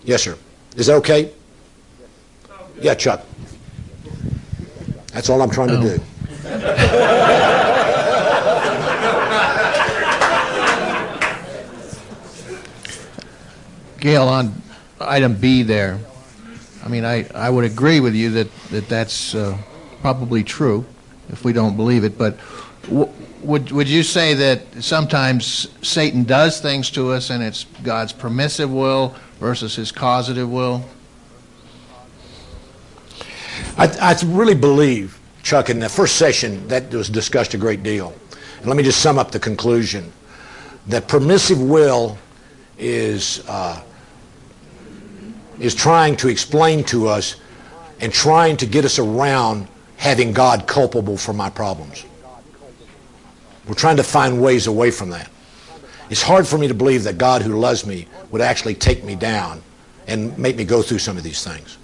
Yes, 0.05 0.23
sir. 0.23 0.37
Is 0.75 0.87
that 0.87 0.95
okay? 0.95 1.31
Yeah, 2.79 2.93
Chuck. 2.93 3.25
That's 5.13 5.29
all 5.29 5.41
I'm 5.41 5.49
trying 5.49 5.69
to 5.69 5.81
do. 5.81 6.03
Gayle, 13.99 14.27
on 14.27 14.61
item 14.99 15.33
B 15.33 15.63
there, 15.63 15.99
I 16.83 16.87
mean, 16.87 17.03
I, 17.03 17.27
I 17.33 17.49
would 17.49 17.65
agree 17.65 17.99
with 17.99 18.13
you 18.13 18.29
that, 18.31 18.47
that 18.69 18.87
that's 18.87 19.33
uh, 19.33 19.57
probably 20.01 20.43
true 20.43 20.85
if 21.29 21.43
we 21.43 21.51
don't 21.51 21.75
believe 21.75 22.03
it, 22.03 22.17
but 22.17 22.37
would, 23.41 23.71
would 23.71 23.89
you 23.89 24.03
say 24.03 24.33
that 24.35 24.61
sometimes 24.83 25.67
Satan 25.81 26.23
does 26.23 26.61
things 26.61 26.91
to 26.91 27.11
us 27.11 27.31
and 27.31 27.43
it's 27.43 27.65
God's 27.83 28.13
permissive 28.13 28.71
will 28.71 29.15
versus 29.39 29.75
his 29.75 29.91
causative 29.91 30.49
will? 30.49 30.85
I, 33.77 33.85
I 34.01 34.17
really 34.25 34.55
believe, 34.55 35.19
Chuck, 35.43 35.69
in 35.69 35.79
the 35.79 35.89
first 35.89 36.15
session 36.15 36.67
that 36.67 36.91
was 36.91 37.09
discussed 37.09 37.53
a 37.53 37.57
great 37.57 37.83
deal. 37.83 38.13
And 38.57 38.65
let 38.65 38.75
me 38.75 38.83
just 38.83 39.01
sum 39.01 39.19
up 39.19 39.31
the 39.31 39.39
conclusion 39.39 40.11
that 40.87 41.07
permissive 41.07 41.61
will 41.61 42.17
is 42.79 43.43
uh, 43.47 43.81
is 45.59 45.75
trying 45.75 46.15
to 46.17 46.27
explain 46.27 46.83
to 46.85 47.07
us 47.07 47.35
and 47.99 48.13
trying 48.13 48.57
to 48.57 48.65
get 48.65 48.85
us 48.85 48.99
around 48.99 49.67
having 49.97 50.31
God 50.31 50.67
culpable 50.67 51.17
for 51.17 51.33
my 51.33 51.49
problems. 51.49 52.05
We're 53.67 53.73
trying 53.73 53.97
to 53.97 54.03
find 54.03 54.41
ways 54.41 54.67
away 54.67 54.91
from 54.91 55.09
that. 55.09 55.29
It's 56.09 56.21
hard 56.21 56.47
for 56.47 56.57
me 56.57 56.67
to 56.67 56.73
believe 56.73 57.03
that 57.03 57.17
God 57.17 57.41
who 57.41 57.59
loves 57.59 57.85
me 57.85 58.07
would 58.31 58.41
actually 58.41 58.75
take 58.75 59.03
me 59.03 59.15
down 59.15 59.61
and 60.07 60.37
make 60.37 60.55
me 60.55 60.63
go 60.63 60.81
through 60.81 60.99
some 60.99 61.17
of 61.17 61.23
these 61.23 61.43
things. 61.43 61.77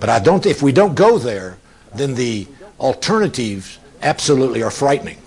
But 0.00 0.08
I 0.08 0.18
don't, 0.18 0.46
if 0.46 0.62
we 0.62 0.72
don't 0.72 0.94
go 0.94 1.18
there, 1.18 1.58
then 1.94 2.14
the 2.14 2.46
alternatives 2.80 3.78
absolutely 4.02 4.62
are 4.62 4.70
frightening. 4.70 5.18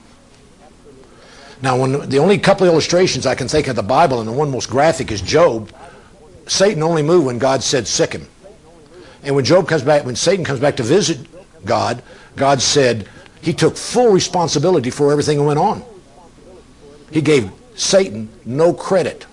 Now, 1.62 1.80
when 1.80 2.10
the 2.10 2.18
only 2.18 2.38
couple 2.40 2.68
of 2.68 2.74
illustrations 2.74 3.26
I 3.26 3.36
can 3.36 3.48
think 3.48 3.68
of 3.68 3.76
the 3.76 3.84
Bible, 3.84 4.20
and 4.20 4.28
the 4.28 4.34
one 4.34 4.52
most 4.52 4.70
graphic 4.70 5.12
is 5.12 5.22
Job, 5.22 5.72
Satan 6.48 6.84
only 6.84 7.04
moved 7.04 7.28
when 7.28 7.40
God 7.40 7.64
said 7.64 7.88
sic 7.88 8.12
him. 8.12 8.28
And 9.24 9.36
when 9.36 9.46
Job 9.46 9.68
comes 9.68 9.84
back, 9.84 10.06
when 10.06 10.16
Satan 10.18 10.44
comes 10.44 10.60
back 10.60 10.76
to 10.78 10.84
visit 10.84 11.20
God, 11.64 12.04
God 12.36 12.62
said 12.62 13.08
he 13.42 13.54
took 13.54 13.78
full 13.78 14.12
responsibility 14.12 14.90
for 14.90 15.12
everything 15.12 15.38
that 15.38 15.44
went 15.44 15.60
on. 15.60 15.84
He 17.12 17.22
gave 17.22 17.50
Satan 17.76 18.28
no 18.44 18.74
credit. 18.74 19.26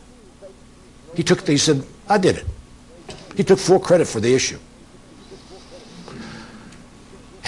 He 1.17 1.25
took, 1.25 1.45
he 1.47 1.59
said, 1.59 1.85
I 2.09 2.19
did 2.19 2.37
it. 2.37 2.47
He 3.37 3.43
took 3.43 3.59
full 3.59 3.81
credit 3.81 4.07
for 4.07 4.21
the 4.21 4.33
issue. 4.33 4.59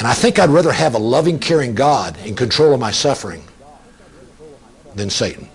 And 0.03 0.09
I 0.09 0.15
think 0.15 0.41
I'd 0.41 0.51
rather 0.51 0.73
have 0.73 0.97
a 0.97 0.99
loving, 0.99 1.39
caring 1.39 1.77
God 1.77 2.19
in 2.27 2.35
control 2.35 2.75
of 2.75 2.81
my 2.81 2.91
suffering 2.91 3.45
than 4.97 5.09
Satan. 5.09 5.49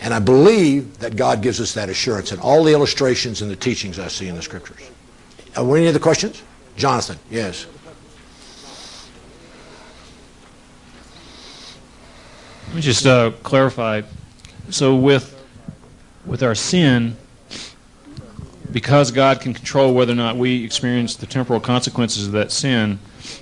And 0.00 0.12
I 0.12 0.18
believe 0.18 0.98
that 0.98 1.14
God 1.14 1.40
gives 1.40 1.60
us 1.60 1.72
that 1.74 1.88
assurance 1.88 2.32
in 2.32 2.40
all 2.40 2.64
the 2.64 2.72
illustrations 2.72 3.42
and 3.42 3.48
the 3.48 3.54
teachings 3.54 4.00
I 4.00 4.08
see 4.08 4.26
in 4.26 4.34
the 4.34 4.42
scriptures. 4.42 4.90
Are 5.56 5.64
there 5.64 5.76
any 5.76 5.86
other 5.86 6.00
questions? 6.00 6.42
Jonathan, 6.76 7.16
yes. 7.30 7.66
Let 12.66 12.74
me 12.74 12.80
just 12.80 13.06
uh, 13.06 13.30
clarify. 13.44 14.02
So 14.70 14.96
with 14.96 15.40
with 16.26 16.42
our 16.42 16.56
sin, 16.56 17.16
because 18.72 19.10
God 19.10 19.40
can 19.40 19.54
control 19.54 19.94
whether 19.94 20.12
or 20.12 20.16
not 20.16 20.36
we 20.36 20.64
experience 20.64 21.16
the 21.16 21.26
temporal 21.26 21.60
consequences 21.60 22.26
of 22.26 22.32
that 22.32 22.52
sin, 22.52 22.98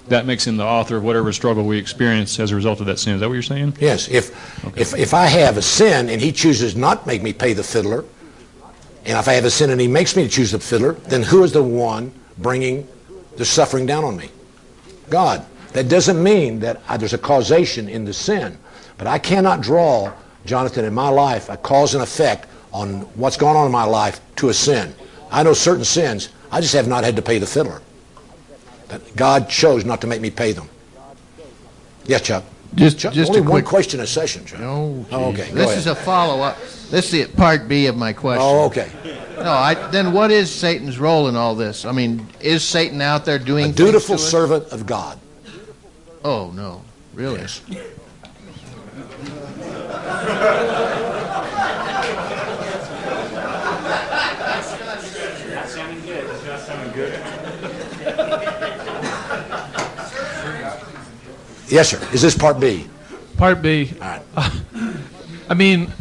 that 0.08 0.26
makes 0.26 0.46
him 0.46 0.56
the 0.56 0.64
author 0.64 0.96
of 0.96 1.04
whatever 1.04 1.32
struggle 1.32 1.64
we 1.64 1.78
experience 1.78 2.38
as 2.38 2.52
a 2.52 2.56
result 2.56 2.80
of 2.80 2.86
that 2.86 2.98
sin. 2.98 3.14
Is 3.14 3.20
that 3.20 3.28
what 3.28 3.34
you're 3.34 3.42
saying? 3.42 3.76
Yes. 3.80 4.08
If, 4.08 4.64
okay. 4.64 4.80
if, 4.80 4.94
if 4.94 5.14
I 5.14 5.26
have 5.26 5.56
a 5.56 5.62
sin 5.62 6.08
and 6.08 6.20
he 6.20 6.32
chooses 6.32 6.76
not 6.76 7.02
to 7.02 7.08
make 7.08 7.22
me 7.22 7.32
pay 7.32 7.52
the 7.52 7.64
fiddler, 7.64 8.04
and 9.04 9.18
if 9.18 9.28
I 9.28 9.34
have 9.34 9.44
a 9.44 9.50
sin 9.50 9.70
and 9.70 9.80
he 9.80 9.88
makes 9.88 10.16
me 10.16 10.24
to 10.24 10.28
choose 10.28 10.52
the 10.52 10.58
fiddler, 10.58 10.92
then 10.92 11.22
who 11.22 11.44
is 11.44 11.52
the 11.52 11.62
one 11.62 12.12
bringing 12.38 12.88
the 13.36 13.44
suffering 13.44 13.86
down 13.86 14.04
on 14.04 14.16
me? 14.16 14.30
God. 15.10 15.44
That 15.72 15.90
doesn't 15.90 16.22
mean 16.22 16.60
that 16.60 16.80
I, 16.88 16.96
there's 16.96 17.12
a 17.12 17.18
causation 17.18 17.86
in 17.86 18.06
the 18.06 18.12
sin. 18.14 18.56
But 18.96 19.06
I 19.06 19.18
cannot 19.18 19.60
draw, 19.60 20.10
Jonathan, 20.46 20.86
in 20.86 20.94
my 20.94 21.10
life, 21.10 21.50
a 21.50 21.58
cause 21.58 21.92
and 21.94 22.02
effect 22.02 22.48
on 22.72 23.00
what's 23.14 23.36
going 23.36 23.56
on 23.56 23.66
in 23.66 23.72
my 23.72 23.84
life 23.84 24.20
to 24.36 24.48
a 24.48 24.54
sin. 24.54 24.94
I 25.30 25.42
know 25.42 25.52
certain 25.52 25.84
sins, 25.84 26.28
I 26.50 26.60
just 26.60 26.74
have 26.74 26.88
not 26.88 27.04
had 27.04 27.16
to 27.16 27.22
pay 27.22 27.38
the 27.38 27.46
fiddler. 27.46 27.82
But 28.88 29.16
God 29.16 29.48
chose 29.48 29.84
not 29.84 30.00
to 30.02 30.06
make 30.06 30.20
me 30.20 30.30
pay 30.30 30.52
them. 30.52 30.68
Yes, 32.04 32.22
Chuck. 32.22 32.44
Just, 32.74 32.98
Chuck, 32.98 33.14
just 33.14 33.30
only 33.30 33.40
a 33.40 33.44
one 33.44 33.64
question 33.64 34.00
a 34.00 34.06
session, 34.06 34.44
Chuck. 34.44 34.60
No, 34.60 35.04
oh, 35.10 35.30
okay. 35.30 35.50
This 35.50 35.76
is 35.76 35.86
a 35.86 35.94
follow-up. 35.94 36.58
This 36.90 37.12
is 37.12 37.28
part 37.28 37.68
B 37.68 37.86
of 37.86 37.96
my 37.96 38.12
question. 38.12 38.42
Oh, 38.44 38.66
okay. 38.66 38.90
No, 39.36 39.50
I, 39.50 39.74
then 39.90 40.12
what 40.12 40.30
is 40.30 40.50
Satan's 40.50 40.98
role 40.98 41.28
in 41.28 41.36
all 41.36 41.54
this? 41.54 41.84
I 41.84 41.92
mean, 41.92 42.26
is 42.40 42.64
Satan 42.64 43.00
out 43.00 43.24
there 43.24 43.38
doing 43.38 43.70
a 43.70 43.72
dutiful 43.72 44.18
servant 44.18 44.72
of 44.72 44.86
God? 44.86 45.18
Oh 46.24 46.50
no, 46.54 46.82
really? 47.14 47.40
Yes. 47.40 47.62
Yes, 61.68 61.90
sir. 61.90 62.08
Is 62.12 62.22
this 62.22 62.36
part 62.36 62.60
B? 62.60 62.86
Part 63.36 63.62
B. 63.62 63.92
All 64.00 64.08
right. 64.08 64.22
I 65.48 65.54
mean, 65.54 65.92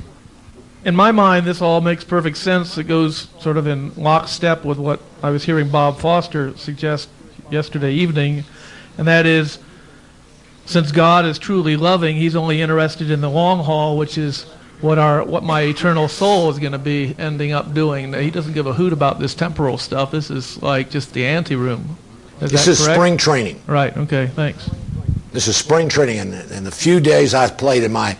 in 0.83 0.95
my 0.95 1.11
mind, 1.11 1.45
this 1.45 1.61
all 1.61 1.81
makes 1.81 2.03
perfect 2.03 2.37
sense. 2.37 2.77
It 2.77 2.85
goes 2.85 3.27
sort 3.39 3.57
of 3.57 3.67
in 3.67 3.93
lockstep 3.95 4.63
with 4.63 4.77
what 4.77 4.99
I 5.23 5.31
was 5.31 5.43
hearing 5.43 5.69
Bob 5.69 5.99
Foster 5.99 6.55
suggest 6.57 7.09
yesterday 7.49 7.93
evening, 7.93 8.43
and 8.97 9.07
that 9.07 9.25
is 9.25 9.59
since 10.65 10.91
God 10.91 11.25
is 11.25 11.37
truly 11.37 11.75
loving, 11.75 12.15
He's 12.15 12.35
only 12.35 12.61
interested 12.61 13.11
in 13.11 13.21
the 13.21 13.29
long 13.29 13.63
haul, 13.63 13.97
which 13.97 14.17
is 14.17 14.43
what 14.81 14.99
our 14.99 15.23
what 15.23 15.43
my 15.43 15.61
eternal 15.61 16.07
soul 16.07 16.49
is 16.49 16.59
going 16.59 16.73
to 16.73 16.77
be 16.77 17.15
ending 17.17 17.51
up 17.51 17.73
doing. 17.73 18.13
He 18.13 18.31
doesn't 18.31 18.53
give 18.53 18.67
a 18.67 18.73
hoot 18.73 18.93
about 18.93 19.19
this 19.19 19.33
temporal 19.33 19.77
stuff. 19.77 20.11
This 20.11 20.29
is 20.29 20.61
like 20.61 20.89
just 20.89 21.13
the 21.13 21.25
anteroom. 21.25 21.97
Is 22.41 22.51
this 22.51 22.67
is 22.67 22.79
correct? 22.79 22.95
spring 22.95 23.17
training. 23.17 23.61
Right. 23.67 23.95
Okay. 23.95 24.27
Thanks. 24.27 24.69
This 25.35 25.49
is 25.49 25.57
spring 25.57 25.89
training, 25.89 26.19
and 26.19 26.49
in 26.49 26.63
the 26.63 26.71
few 26.71 27.01
days 27.01 27.33
I've 27.33 27.57
played 27.57 27.83
in 27.83 27.91
my 27.91 28.17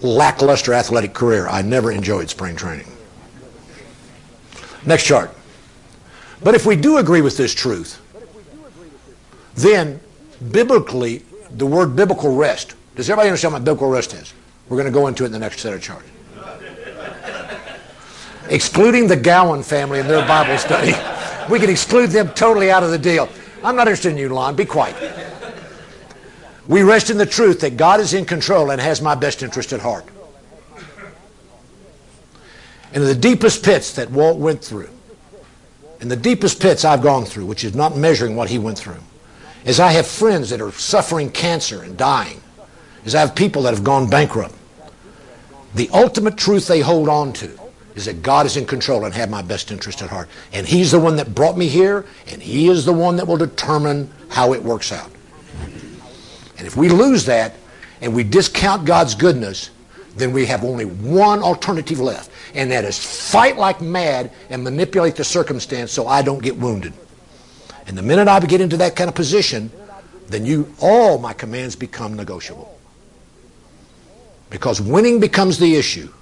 lackluster 0.00 0.72
athletic 0.72 1.12
career, 1.12 1.48
I 1.48 1.60
never 1.60 1.90
enjoyed 1.90 2.30
spring 2.30 2.54
training. 2.54 2.86
Next 4.86 5.02
chart. 5.02 5.34
But 6.40 6.54
if 6.54 6.64
we 6.64 6.76
do 6.76 6.98
agree 6.98 7.20
with 7.20 7.36
this 7.36 7.52
truth, 7.52 8.00
then 9.56 9.98
biblically 10.52 11.24
the 11.50 11.66
word 11.66 11.96
biblical 11.96 12.36
rest. 12.36 12.76
Does 12.94 13.10
everybody 13.10 13.30
understand 13.30 13.54
what 13.54 13.64
biblical 13.64 13.90
rest 13.90 14.14
is? 14.14 14.32
We're 14.68 14.76
going 14.76 14.86
to 14.86 14.96
go 14.96 15.08
into 15.08 15.24
it 15.24 15.26
in 15.26 15.32
the 15.32 15.40
next 15.40 15.58
set 15.58 15.74
of 15.74 15.82
charts. 15.82 16.06
Excluding 18.50 19.08
the 19.08 19.16
Gowan 19.16 19.64
family 19.64 19.98
and 19.98 20.08
their 20.08 20.24
Bible 20.28 20.56
study, 20.58 20.92
we 21.50 21.58
can 21.58 21.70
exclude 21.70 22.10
them 22.10 22.28
totally 22.34 22.70
out 22.70 22.84
of 22.84 22.92
the 22.92 22.98
deal. 22.98 23.28
I'm 23.64 23.74
not 23.74 23.88
interested 23.88 24.12
in 24.12 24.16
you, 24.16 24.28
Lon. 24.28 24.54
Be 24.54 24.64
quiet. 24.64 25.31
We 26.72 26.82
rest 26.82 27.10
in 27.10 27.18
the 27.18 27.26
truth 27.26 27.60
that 27.60 27.76
God 27.76 28.00
is 28.00 28.14
in 28.14 28.24
control 28.24 28.70
and 28.70 28.80
has 28.80 29.02
my 29.02 29.14
best 29.14 29.42
interest 29.42 29.74
at 29.74 29.80
heart. 29.80 30.06
And 32.94 33.02
in 33.02 33.04
the 33.04 33.14
deepest 33.14 33.62
pits 33.62 33.92
that 33.96 34.10
Walt 34.10 34.38
went 34.38 34.64
through, 34.64 34.88
in 36.00 36.08
the 36.08 36.16
deepest 36.16 36.62
pits 36.62 36.86
I've 36.86 37.02
gone 37.02 37.26
through, 37.26 37.44
which 37.44 37.62
is 37.62 37.74
not 37.74 37.98
measuring 37.98 38.36
what 38.36 38.48
he 38.48 38.58
went 38.58 38.78
through, 38.78 39.02
as 39.66 39.80
I 39.80 39.92
have 39.92 40.06
friends 40.06 40.48
that 40.48 40.62
are 40.62 40.72
suffering 40.72 41.30
cancer 41.30 41.82
and 41.82 41.94
dying, 41.94 42.40
as 43.04 43.14
I 43.14 43.20
have 43.20 43.34
people 43.34 43.60
that 43.64 43.74
have 43.74 43.84
gone 43.84 44.08
bankrupt, 44.08 44.54
the 45.74 45.90
ultimate 45.92 46.38
truth 46.38 46.68
they 46.68 46.80
hold 46.80 47.10
on 47.10 47.34
to 47.34 47.50
is 47.96 48.06
that 48.06 48.22
God 48.22 48.46
is 48.46 48.56
in 48.56 48.64
control 48.64 49.04
and 49.04 49.12
have 49.12 49.28
my 49.28 49.42
best 49.42 49.70
interest 49.70 50.00
at 50.00 50.08
heart. 50.08 50.30
And 50.54 50.66
He's 50.66 50.92
the 50.92 50.98
one 50.98 51.16
that 51.16 51.34
brought 51.34 51.58
me 51.58 51.68
here, 51.68 52.06
and 52.28 52.42
He 52.42 52.68
is 52.68 52.86
the 52.86 52.94
one 52.94 53.16
that 53.16 53.26
will 53.26 53.36
determine 53.36 54.10
how 54.30 54.54
it 54.54 54.62
works 54.62 54.90
out. 54.90 55.10
And 56.62 56.68
if 56.68 56.76
we 56.76 56.88
lose 56.88 57.24
that 57.24 57.56
and 58.00 58.14
we 58.14 58.22
discount 58.22 58.84
God's 58.84 59.16
goodness, 59.16 59.70
then 60.14 60.32
we 60.32 60.46
have 60.46 60.62
only 60.62 60.84
one 60.84 61.42
alternative 61.42 61.98
left, 61.98 62.30
and 62.54 62.70
that 62.70 62.84
is 62.84 62.96
fight 62.96 63.56
like 63.56 63.80
mad 63.80 64.30
and 64.48 64.62
manipulate 64.62 65.16
the 65.16 65.24
circumstance 65.24 65.90
so 65.90 66.06
I 66.06 66.22
don't 66.22 66.40
get 66.40 66.56
wounded. 66.56 66.92
And 67.88 67.98
the 67.98 68.02
minute 68.02 68.28
I 68.28 68.38
get 68.38 68.60
into 68.60 68.76
that 68.76 68.94
kind 68.94 69.08
of 69.08 69.16
position, 69.16 69.72
then 70.28 70.46
you 70.46 70.72
all 70.80 71.18
my 71.18 71.32
commands 71.32 71.74
become 71.74 72.14
negotiable. 72.14 72.78
Because 74.48 74.80
winning 74.80 75.18
becomes 75.18 75.58
the 75.58 75.74
issue. 75.74 76.12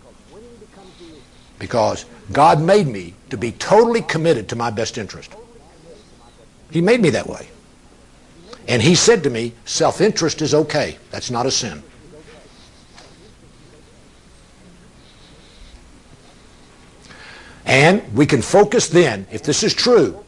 Because 1.59 2.07
God 2.33 2.63
made 2.63 2.87
me 2.87 3.13
to 3.29 3.37
be 3.37 3.53
totally 3.53 4.01
committed 4.01 4.49
to 4.49 4.57
my 4.57 4.71
best 4.71 4.97
interest. 4.97 5.35
He 6.71 6.81
made 6.81 7.03
me 7.03 7.11
that 7.11 7.27
way. 7.27 7.51
And 8.71 8.81
he 8.81 8.95
said 8.95 9.25
to 9.25 9.31
me, 9.31 9.53
self-interest 9.65 10.43
is 10.43 10.55
okay. 10.55 10.97
That's 11.11 11.29
not 11.29 11.45
a 11.45 11.51
sin. 11.51 11.83
And 17.67 18.15
we 18.15 18.27
can 18.27 18.41
focus 18.41 18.89
then, 18.89 19.27
if 19.33 19.43
this 19.43 19.65
is 19.65 19.75
true, 19.75 20.25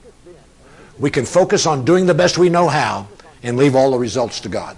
we 0.98 1.09
can 1.09 1.24
focus 1.24 1.66
on 1.66 1.85
doing 1.85 2.05
the 2.05 2.14
best 2.14 2.37
we 2.37 2.48
know 2.48 2.66
how 2.66 3.07
and 3.44 3.57
leave 3.57 3.76
all 3.76 3.92
the 3.92 3.98
results 3.98 4.40
to 4.40 4.48
God. 4.48 4.76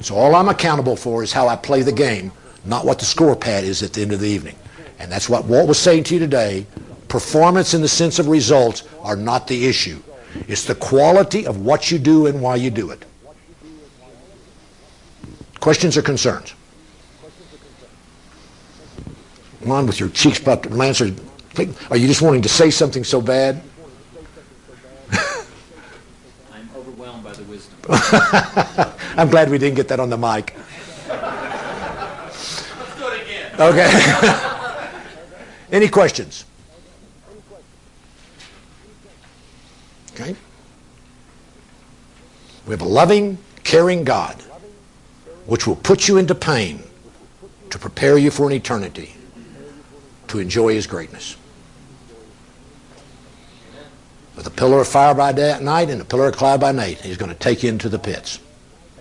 So 0.00 0.16
all 0.16 0.34
I'm 0.34 0.48
accountable 0.48 0.96
for 0.96 1.22
is 1.22 1.32
how 1.32 1.46
I 1.46 1.54
play 1.54 1.82
the 1.82 1.92
game, 1.92 2.32
not 2.64 2.86
what 2.86 2.98
the 2.98 3.04
score 3.04 3.36
pad 3.36 3.62
is 3.62 3.84
at 3.84 3.92
the 3.92 4.02
end 4.02 4.12
of 4.12 4.18
the 4.18 4.28
evening. 4.28 4.56
And 4.98 5.12
that's 5.12 5.28
what 5.28 5.44
Walt 5.44 5.68
was 5.68 5.78
saying 5.78 6.04
to 6.04 6.14
you 6.14 6.20
today. 6.20 6.66
Performance 7.06 7.72
in 7.72 7.82
the 7.82 7.88
sense 7.88 8.18
of 8.18 8.26
results 8.26 8.82
are 9.02 9.14
not 9.14 9.46
the 9.46 9.66
issue. 9.66 10.02
It's 10.48 10.64
the 10.64 10.74
quality 10.74 11.46
of 11.46 11.60
what 11.60 11.90
you 11.90 11.98
do 11.98 12.26
and 12.26 12.40
why 12.40 12.56
you 12.56 12.70
do 12.70 12.90
it. 12.90 13.04
Questions 15.60 15.96
or 15.98 16.02
concerns? 16.02 16.54
Come 19.60 19.72
on 19.72 19.86
with 19.86 20.00
your 20.00 20.08
cheeks 20.08 20.40
puffed. 20.40 20.70
Lance, 20.70 21.02
are 21.02 21.06
you 21.06 22.06
just 22.06 22.22
wanting 22.22 22.40
to 22.42 22.48
say 22.48 22.70
something 22.70 23.04
so 23.04 23.20
bad? 23.20 23.60
I'm 25.12 26.70
overwhelmed 26.74 27.24
by 27.24 27.34
the 27.34 27.42
wisdom. 27.42 27.76
I'm 29.18 29.28
glad 29.28 29.50
we 29.50 29.58
didn't 29.58 29.76
get 29.76 29.88
that 29.88 30.00
on 30.00 30.08
the 30.08 30.16
mic. 30.16 30.54
Let's 31.08 32.64
do 32.96 33.08
it 33.08 33.22
again. 33.22 33.60
Okay. 33.60 33.90
Any 35.72 35.88
questions? 35.88 36.46
Okay. 40.18 40.34
We 42.66 42.72
have 42.72 42.80
a 42.80 42.84
loving, 42.84 43.38
caring 43.62 44.04
God 44.04 44.42
which 45.46 45.66
will 45.66 45.76
put 45.76 46.08
you 46.08 46.18
into 46.18 46.34
pain 46.34 46.82
to 47.70 47.78
prepare 47.78 48.18
you 48.18 48.30
for 48.30 48.46
an 48.46 48.52
eternity 48.52 49.14
to 50.26 50.38
enjoy 50.38 50.74
his 50.74 50.86
greatness 50.86 51.36
with 54.36 54.46
a 54.46 54.50
pillar 54.50 54.80
of 54.80 54.88
fire 54.88 55.14
by 55.14 55.32
day, 55.32 55.58
night 55.62 55.88
and 55.88 56.02
a 56.02 56.04
pillar 56.04 56.28
of 56.28 56.36
cloud 56.36 56.60
by 56.60 56.70
night. 56.70 57.00
He's 57.00 57.16
going 57.16 57.32
to 57.32 57.38
take 57.38 57.62
you 57.62 57.70
into 57.70 57.88
the 57.88 57.98
pits. 57.98 58.40